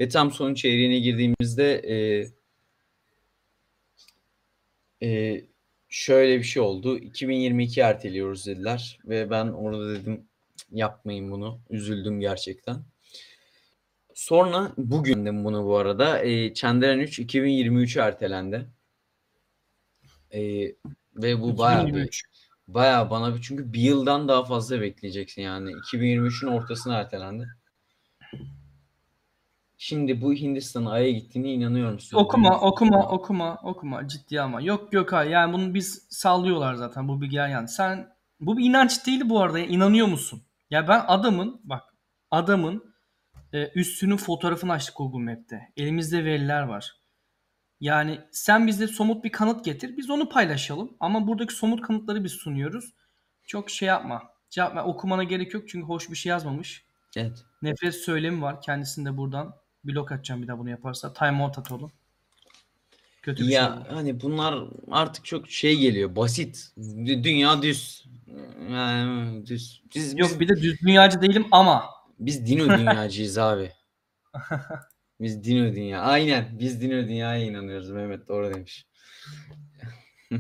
[0.03, 2.27] Ve tam son çeyreğine girdiğimizde e,
[5.07, 5.43] e,
[5.89, 6.99] şöyle bir şey oldu.
[6.99, 10.27] 2022 erteliyoruz dediler ve ben orada dedim
[10.57, 11.61] "Cık, yapmayın bunu.
[11.71, 12.77] Üzüldüm gerçekten.
[14.15, 18.67] Sonra bugün de bunu bu arada e, Chandrayaan 3 2023'e ertelendi.
[20.35, 20.41] E,
[21.17, 22.23] ve bu bayağı bir 2023.
[22.69, 25.71] Bayağı bana bir çünkü bir yıldan daha fazla bekleyeceksin yani.
[25.71, 27.49] 2023'ün ortasına ertelendi.
[29.85, 32.17] Şimdi bu Hindistan'ın Ay'a gittiğine inanıyor musun?
[32.17, 34.09] Okuma, okuma, okuma, okuma.
[34.09, 34.61] Ciddi ama.
[34.61, 35.31] Yok hayır.
[35.31, 37.69] Yani bunu biz sallıyorlar zaten bu bilgiler yani.
[37.69, 38.09] Sen
[38.41, 39.59] bu bir inanç değil bu arada.
[39.59, 39.67] ya.
[39.67, 40.43] İnanıyor musun?
[40.71, 41.83] Ya ben adamın bak
[42.31, 42.95] adamın
[43.53, 45.73] e, üstünün fotoğrafını açtık Google Map'te.
[45.77, 46.93] Elimizde veriler var.
[47.81, 49.97] Yani sen bize somut bir kanıt getir.
[49.97, 50.97] Biz onu paylaşalım.
[51.01, 52.95] Ama buradaki somut kanıtları biz sunuyoruz.
[53.47, 54.23] Çok şey yapma.
[54.51, 54.83] Cevap ver.
[54.85, 56.85] Okumana gerek yok çünkü hoş bir şey yazmamış.
[57.17, 57.45] Evet.
[57.63, 58.63] Nefret söylemi var.
[58.63, 61.13] Kendisini de buradan blok atacağım bir daha bunu yaparsa.
[61.13, 61.93] Time out at oğlum.
[63.23, 63.97] Kötü bir şey Ya bu.
[63.97, 66.17] hani bunlar artık çok şey geliyor.
[66.17, 66.73] Basit.
[66.79, 68.05] Dü- Dünya düz.
[68.71, 69.83] Yani düz.
[69.95, 71.85] Biz, Yok biz, bir de düz dünyacı değilim ama.
[72.19, 73.73] biz dino dünyacıyız abi.
[75.21, 76.01] Biz dino dünya.
[76.03, 76.59] Aynen.
[76.59, 77.91] Biz dino dünyaya inanıyoruz.
[77.91, 78.87] Mehmet doğru demiş.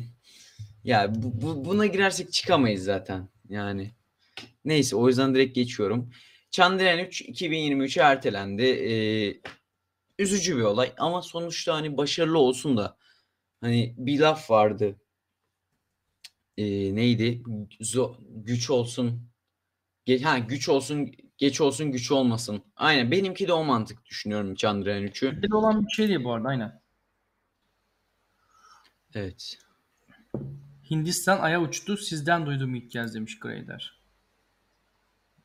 [0.84, 3.28] ya bu, bu- buna girersek çıkamayız zaten.
[3.48, 3.90] Yani.
[4.64, 6.10] Neyse o yüzden direkt geçiyorum.
[6.52, 8.62] Chandrayaan 3 2023'e ertelendi.
[8.62, 9.40] Ee,
[10.18, 12.96] üzücü bir olay ama sonuçta hani başarılı olsun da
[13.60, 14.96] hani bir laf vardı.
[16.56, 17.42] Ee, neydi?
[17.80, 19.28] Zo- güç olsun.
[20.06, 22.62] Ge- ha güç olsun, geç olsun, güç olmasın.
[22.76, 25.42] Aynen benimki de o mantık düşünüyorum Chandrayaan 3'ü.
[25.42, 26.82] Bir olan bir şey değil bu arada aynen.
[29.14, 29.58] Evet.
[30.90, 31.96] Hindistan aya uçtu.
[31.96, 34.01] Sizden duydum ilk kez demiş Greyder.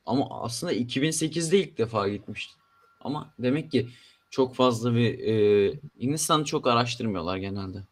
[0.08, 2.53] Ama aslında 2008'de ilk defa gitmişti.
[3.01, 3.89] Ama demek ki
[4.30, 7.84] çok fazla bir e, Hindistan'ı çok araştırmıyorlar genelde.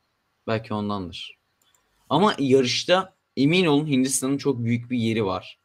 [0.47, 1.38] Belki ondandır.
[2.09, 5.59] Ama yarışta emin olun Hindistan'ın çok büyük bir yeri var.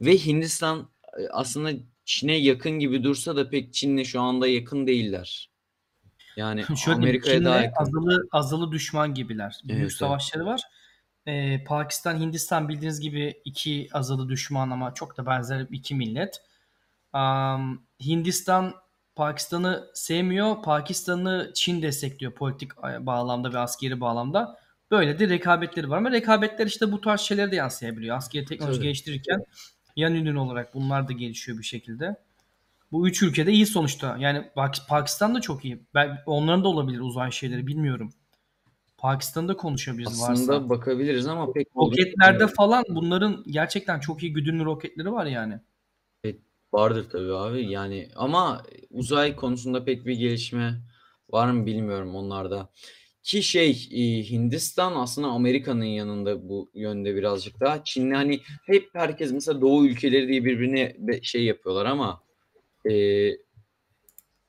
[0.00, 1.72] Ve Hindistan e, aslında
[2.04, 5.50] Çin'e yakın gibi dursa da pek Çin'le şu anda yakın değiller.
[6.36, 7.82] Yani Şöyle Amerika'ya daha yakın.
[7.82, 9.60] azılı azılı düşman gibiler.
[9.64, 9.92] Büyük Evet, evet.
[9.92, 10.60] savaşları var.
[11.26, 16.42] Ee, Pakistan, Hindistan bildiğiniz gibi iki azılı düşman ama çok da benzer iki millet.
[17.12, 18.74] Am, Hindistan
[19.16, 20.62] Pakistan'ı sevmiyor.
[20.62, 24.58] Pakistan'ı Çin destekliyor politik bağlamda ve askeri bağlamda.
[24.90, 28.16] Böyle de rekabetleri var ama rekabetler işte bu tarz şeylere de yansıyabiliyor.
[28.16, 28.84] Askeri teknoloji Tabii.
[28.84, 29.44] geliştirirken
[29.96, 32.16] yan ürün olarak bunlar da gelişiyor bir şekilde.
[32.92, 34.16] Bu üç ülkede iyi sonuçta.
[34.18, 35.82] Yani Pak- Pakistan da çok iyi.
[35.94, 38.12] Ben, onların da olabilir uzay şeyleri bilmiyorum.
[39.04, 40.68] Pakistan'da konuşabiliriz Aslında varsa.
[40.68, 42.54] bakabiliriz ama pek Roketlerde düşünmüyorum.
[42.54, 45.60] falan bunların gerçekten çok iyi güdümlü roketleri var yani.
[46.72, 50.80] Vardır tabii abi yani ama uzay konusunda pek bir gelişme
[51.30, 52.70] var mı bilmiyorum onlarda.
[53.22, 57.84] Ki şey e, Hindistan aslında Amerika'nın yanında bu yönde birazcık daha.
[57.84, 62.22] Çin'le hani hep herkes mesela Doğu ülkeleri diye birbirine şey yapıyorlar ama
[62.90, 62.92] e,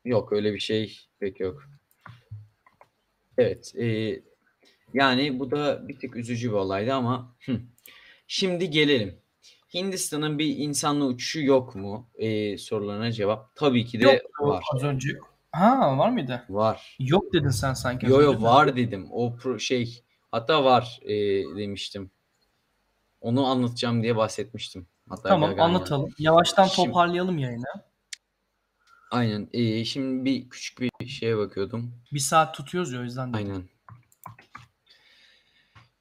[0.06, 1.64] yok öyle bir şey pek yok.
[3.38, 4.20] Evet e,
[4.95, 7.35] yani bu da bir tık üzücü bir olaydı ama.
[8.27, 9.19] Şimdi gelelim.
[9.73, 12.09] Hindistan'ın bir insanlı uçuşu yok mu?
[12.15, 14.63] E, sorularına cevap tabii ki de Yok var.
[14.73, 15.09] az önce.
[15.51, 16.43] Ha var mıydı?
[16.49, 16.97] Var.
[16.99, 18.05] Yok dedin sen sanki.
[18.05, 19.07] Yo yo var dedim.
[19.11, 21.13] O pro şey hatta var e,
[21.57, 22.11] demiştim.
[23.21, 24.87] Onu anlatacağım diye bahsetmiştim.
[25.09, 26.13] Hatta Tamam anlatalım.
[26.19, 27.65] Yavaştan Şimdi- toparlayalım yayını.
[29.11, 29.49] Aynen.
[29.53, 31.93] E, şimdi bir küçük bir şeye bakıyordum.
[32.13, 33.37] Bir saat tutuyoruz ya o yüzden de.
[33.37, 33.63] Aynen.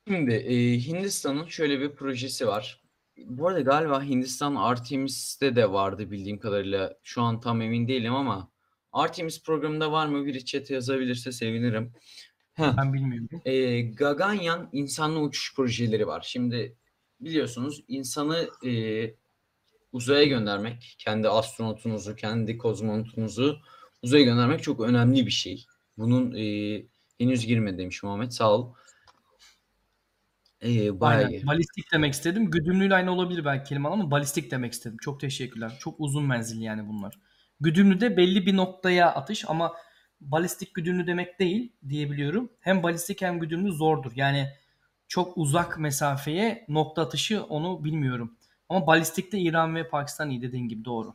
[0.09, 2.81] Şimdi e, Hindistan'ın şöyle bir projesi var.
[3.19, 6.95] Bu arada galiba Hindistan Artemis'te de vardı bildiğim kadarıyla.
[7.03, 8.51] Şu an tam emin değilim ama
[8.93, 10.27] Artemis programında var mı?
[10.27, 11.93] Biri chat'e yazabilirse sevinirim.
[12.55, 12.77] Heh.
[12.77, 13.29] Ben bilmiyorum.
[13.45, 16.25] E, Gaganyaan insanlı uçuş projeleri var.
[16.27, 16.77] Şimdi
[17.21, 18.71] biliyorsunuz insanı e,
[19.93, 23.59] uzaya göndermek, kendi astronotunuzu, kendi kozmonotunuzu
[24.03, 25.67] uzaya göndermek çok önemli bir şey.
[25.99, 26.83] Bunun e,
[27.19, 28.31] henüz girmedi demiş Muhammed.
[28.31, 28.75] Sağ ol.
[30.65, 31.37] E, bayağı iyi.
[31.37, 31.47] Aynen.
[31.47, 32.51] Balistik demek istedim.
[32.51, 34.97] Güdümlüyle aynı olabilir belki kelime ama balistik demek istedim.
[35.01, 35.77] Çok teşekkürler.
[35.81, 37.19] Çok uzun menzilli yani bunlar.
[37.61, 39.73] Güdümlü de belli bir noktaya atış ama
[40.21, 42.51] balistik güdümlü demek değil diyebiliyorum.
[42.61, 44.13] Hem balistik hem güdümlü zordur.
[44.17, 44.49] Yani
[45.09, 48.37] çok uzak mesafeye nokta atışı onu bilmiyorum.
[48.69, 51.15] Ama balistikte İran ve Pakistan iyi dediğin gibi doğru.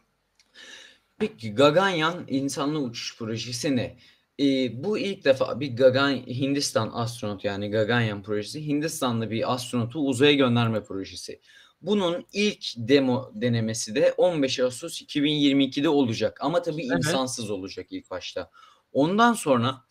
[1.17, 3.97] Peki Gaganyaan insanlı uçuş projesi ne?
[4.39, 10.33] Ee, bu ilk defa bir Gagan Hindistan astronot yani Gaganyaan projesi Hindistanlı bir astronotu uzaya
[10.33, 11.41] gönderme projesi.
[11.81, 16.97] Bunun ilk demo denemesi de 15 Ağustos 2022'de olacak ama tabii Evet.
[16.97, 18.51] insansız olacak ilk başta.
[18.91, 19.81] Ondan sonra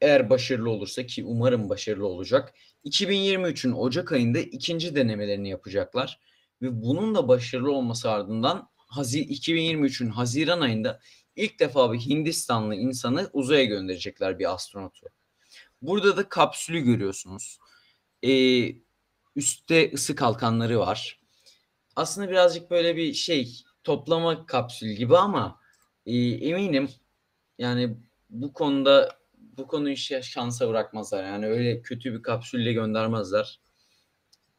[0.00, 2.54] eğer başarılı olursa ki umarım başarılı olacak
[2.84, 6.20] 2023'ün Ocak ayında ikinci denemelerini yapacaklar
[6.62, 11.00] ve bunun da başarılı olması ardından Hazi 2023'ün Haziran ayında
[11.36, 15.06] ilk defa bir Hindistanlı insanı uzaya gönderecekler bir astronotu.
[15.82, 17.58] Burada da kapsülü görüyorsunuz.
[18.24, 18.72] Ee,
[19.36, 21.20] üstte ısı kalkanları var.
[21.96, 25.60] Aslında birazcık böyle bir şey toplama kapsül gibi ama
[26.06, 26.88] e, eminim
[27.58, 27.96] yani
[28.30, 31.24] bu konuda bu konuyu şansa bırakmazlar.
[31.24, 33.60] Yani öyle kötü bir kapsülle göndermezler.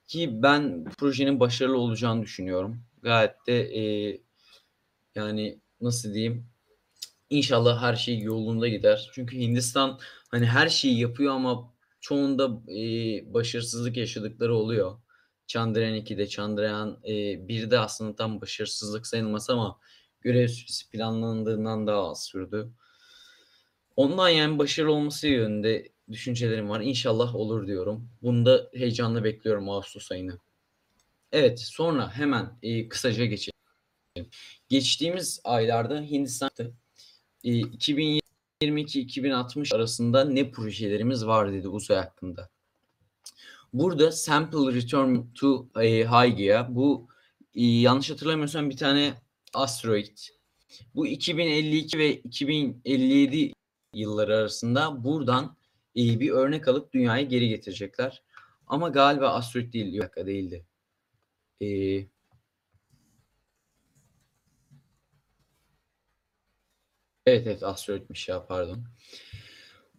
[0.07, 2.83] Ki ben projenin başarılı olacağını düşünüyorum.
[3.01, 4.17] Gayet de e,
[5.15, 6.49] yani nasıl diyeyim
[7.29, 9.09] İnşallah her şey yolunda gider.
[9.13, 9.99] Çünkü Hindistan
[10.31, 14.97] hani her şeyi yapıyor ama çoğunda e, başarısızlık yaşadıkları oluyor.
[15.47, 19.79] Chandrayaan 2'de, Chandrayaan e, 1'de aslında tam başarısızlık sayılmaz ama
[20.21, 22.71] görev süresi planlandığından daha az sürdü.
[23.95, 26.81] Ondan yani başarılı olması yönünde düşüncelerim var.
[26.81, 28.09] İnşallah olur diyorum.
[28.21, 30.39] Bunu da heyecanla bekliyorum Ağustos ayını.
[31.31, 33.53] Evet sonra hemen e, kısaca geçelim.
[34.69, 36.71] Geçtiğimiz aylarda Hindistan'da
[37.47, 42.49] 2022-2060 arasında ne projelerimiz var dedi uzay hakkında.
[43.73, 47.07] Burada Sample Return to e, Hygiea bu
[47.55, 49.13] e, yanlış hatırlamıyorsam bir tane
[49.53, 50.17] asteroid.
[50.95, 53.53] Bu 2052 ve 2057
[53.93, 55.57] yılları arasında buradan
[55.97, 58.23] e, bir örnek alıp dünyaya geri getirecekler.
[58.67, 60.65] Ama galiba asteroid değil, yok değildi.
[61.61, 61.67] E,
[67.27, 68.83] Evet evet asteroidmiş ya pardon.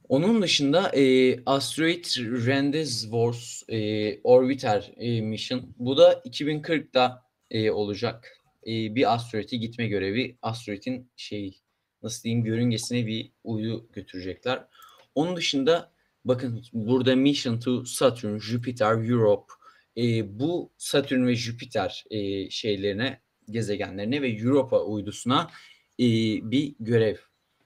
[0.09, 2.05] Onun dışında e, Asteroid
[2.47, 5.75] Rendezvous e, Orbiter e, Mission.
[5.79, 8.39] Bu da 2040'da e, olacak.
[8.67, 10.39] E, bir asteroide gitme görevi.
[10.43, 11.61] Asteroidin şey
[12.03, 14.65] nasıl diyeyim yörüngesine bir uydu götürecekler.
[15.15, 15.93] Onun dışında
[16.25, 19.53] bakın burada Mission to Saturn, Jupiter, Europe.
[19.97, 23.21] E, bu Satürn ve Jüpiter e, şeylerine,
[23.51, 25.51] gezegenlerine ve Europa uydusuna
[26.01, 26.05] e,
[26.51, 27.17] bir görev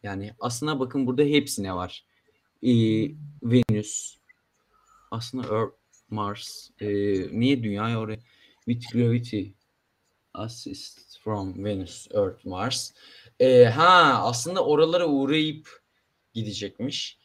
[0.03, 2.05] Yani aslında bakın burada hepsine var.
[2.63, 2.71] Ee,
[3.43, 4.17] Venüs,
[5.11, 5.75] aslında Earth,
[6.11, 6.71] Mars.
[6.81, 6.89] Ee,
[7.39, 8.19] niye dünyayı oraya?
[8.65, 9.45] With gravity
[10.35, 12.93] assist from Venus, Earth, Mars.
[13.41, 15.83] Ee, ha aslında oralara uğrayıp
[16.35, 17.19] gidecekmiş.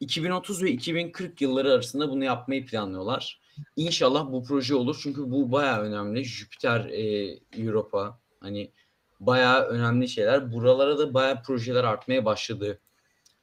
[0.00, 3.40] 2030 ve 2040 yılları arasında bunu yapmayı planlıyorlar.
[3.76, 6.24] İnşallah bu proje olur çünkü bu bayağı önemli.
[6.24, 8.72] Jüpiter, e, Europa hani
[9.20, 10.52] bayağı önemli şeyler.
[10.52, 12.78] Buralara da bayağı projeler artmaya başladı.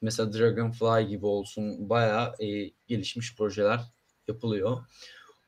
[0.02, 3.80] Mesela Dragonfly gibi olsun bayağı e, gelişmiş projeler
[4.28, 4.78] yapılıyor.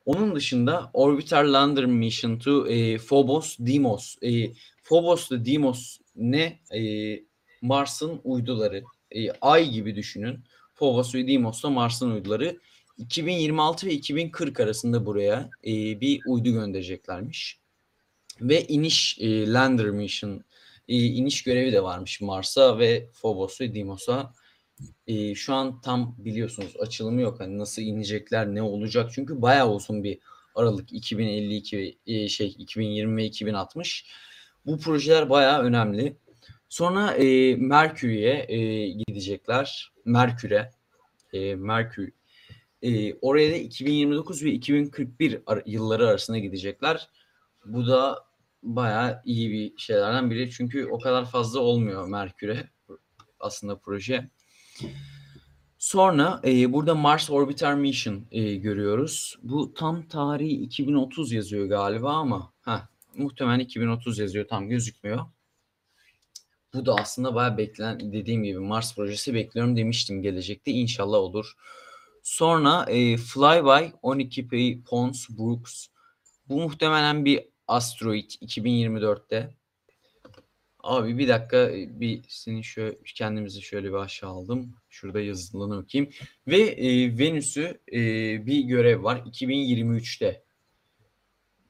[0.05, 4.15] Onun dışında Orbiter Lander Mission to e, Phobos Deimos.
[4.21, 4.53] E,
[4.83, 6.59] Phobos da Deimos ne?
[6.75, 6.81] E,
[7.61, 8.83] Mars'ın uyduları.
[9.11, 10.39] E, Ay gibi düşünün.
[10.75, 12.59] Phobos ve Deimos da Mars'ın uyduları.
[12.97, 17.59] 2026 ve 2040 arasında buraya e, bir uydu göndereceklermiş.
[18.41, 20.43] Ve iniş e, Lander Mission
[20.87, 24.33] e, iniş görevi de varmış Mars'a ve Phobos ve Deimos'a.
[25.07, 27.39] E, şu an tam biliyorsunuz açılımı yok.
[27.39, 29.11] Hani nasıl inecekler, ne olacak?
[29.13, 30.19] Çünkü bayağı uzun bir
[30.55, 34.05] aralık 2052 e, şey 2020 ve 2060.
[34.65, 36.17] Bu projeler bayağı önemli.
[36.69, 39.93] Sonra e, Merkür'e e, gidecekler.
[40.05, 40.71] Merkür'e.
[41.33, 42.11] E, Merkür.
[42.81, 47.09] E, oraya da 2029 ve 2041 ar- yılları arasında gidecekler.
[47.65, 48.24] Bu da
[48.65, 50.51] bayağı iyi bir şeylerden biri.
[50.51, 52.69] Çünkü o kadar fazla olmuyor Merkür'e
[53.39, 54.29] aslında proje.
[55.77, 59.37] Sonra e, burada Mars Orbiter Mission e, görüyoruz.
[59.43, 65.19] Bu tam tarihi 2030 yazıyor galiba ama ha muhtemelen 2030 yazıyor tam gözükmüyor.
[66.73, 71.53] Bu da aslında bayağı beklenen dediğim gibi Mars projesi bekliyorum demiştim gelecekte inşallah olur.
[72.23, 75.87] Sonra e, Flyby 12P Pons Brooks.
[76.49, 79.55] Bu muhtemelen bir asteroid 2024'te.
[80.79, 84.75] Abi bir dakika bir senin şöyle kendimizi şöyle bir aşağı aldım.
[84.89, 86.13] Şurada yazılarını okuyayım.
[86.47, 87.99] Ve e, Venüs'ü e,
[88.45, 90.43] bir görev var 2023'te.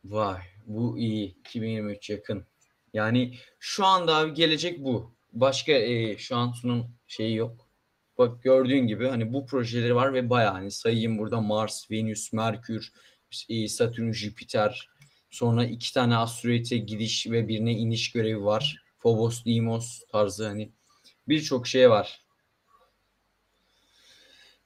[0.05, 2.45] Vay bu iyi 2023 yakın.
[2.93, 5.15] Yani şu anda abi gelecek bu.
[5.33, 7.69] Başka e, şu an sunum şeyi yok.
[8.17, 12.91] Bak gördüğün gibi hani bu projeleri var ve bayağı hani sayayım burada Mars, Venüs, Merkür,
[13.49, 14.89] e, Satürn, Jüpiter.
[15.35, 18.83] Sonra iki tane asteroide gidiş ve birine iniş görevi var.
[18.99, 20.71] Phobos, Deimos tarzı hani
[21.27, 22.21] birçok şey var.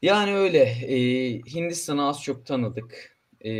[0.02, 0.62] Yani öyle.
[0.64, 0.98] E,
[1.42, 3.18] Hindistan'ı az çok tanıdık.
[3.46, 3.52] E,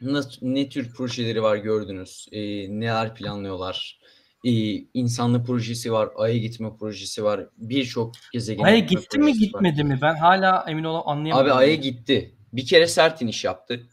[0.00, 2.28] ne, ne tür projeleri var gördünüz.
[2.32, 2.40] E,
[2.80, 4.00] neler planlıyorlar.
[4.44, 4.50] E,
[4.94, 6.08] insanlı projesi var.
[6.16, 7.46] Ay'a gitme projesi var.
[7.56, 9.46] Birçok gezegene Ay'a gitti mi projesi var.
[9.46, 9.98] gitmedi mi?
[10.02, 11.46] Ben hala emin ol anlayamadım.
[11.46, 12.34] Abi Ay'a gitti.
[12.52, 13.88] Bir kere sert iniş yaptı.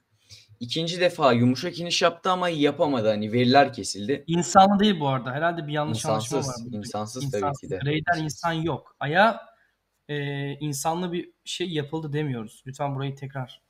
[0.59, 3.07] İkinci defa yumuşak iniş yaptı ama yapamadı.
[3.07, 4.23] Hani veriler kesildi.
[4.27, 5.31] İnsanlı değil bu arada.
[5.31, 6.43] Herhalde bir yanlış anlaşma var.
[6.43, 6.65] İnsansız.
[6.65, 6.77] burada.
[6.77, 7.79] insansız tabii ki de.
[7.85, 8.95] Raider insan yok.
[8.99, 9.41] Ay'a
[10.09, 12.63] e, insanlı bir şey yapıldı demiyoruz.
[12.67, 13.61] Lütfen burayı tekrar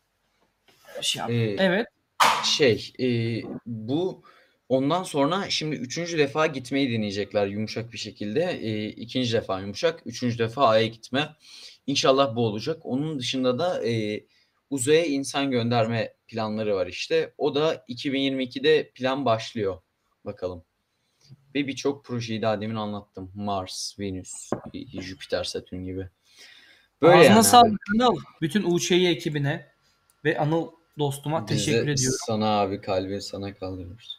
[1.02, 1.30] şey yap.
[1.30, 1.88] Ee, evet.
[2.44, 3.08] Şey e,
[3.66, 4.24] bu
[4.70, 8.44] ondan sonra şimdi üçüncü defa gitmeyi deneyecekler yumuşak bir şekilde.
[8.44, 10.02] E, ikinci defa yumuşak.
[10.06, 11.30] Üçüncü defa Ay'a gitme.
[11.88, 12.80] İnşallah bu olacak.
[12.84, 14.24] Onun dışında da e,
[14.70, 17.34] uzaya insan gönderme planları var işte.
[17.38, 19.82] O da 2022'de plan başlıyor.
[20.26, 20.64] Bakalım.
[21.56, 23.32] Ve birçok projeyi daha demin anlattım.
[23.36, 24.50] Mars, Venüs,
[25.02, 26.10] Jüpiter, Satürn gibi.
[27.02, 28.18] Böyle Ağzına yani sağlık Anıl.
[28.42, 29.72] Bütün UÇ'yi ekibine
[30.26, 32.20] ve Anıl dostuma Biz teşekkür ediyorum.
[32.28, 34.16] Sana abi kalbi sana kaldırıyoruz.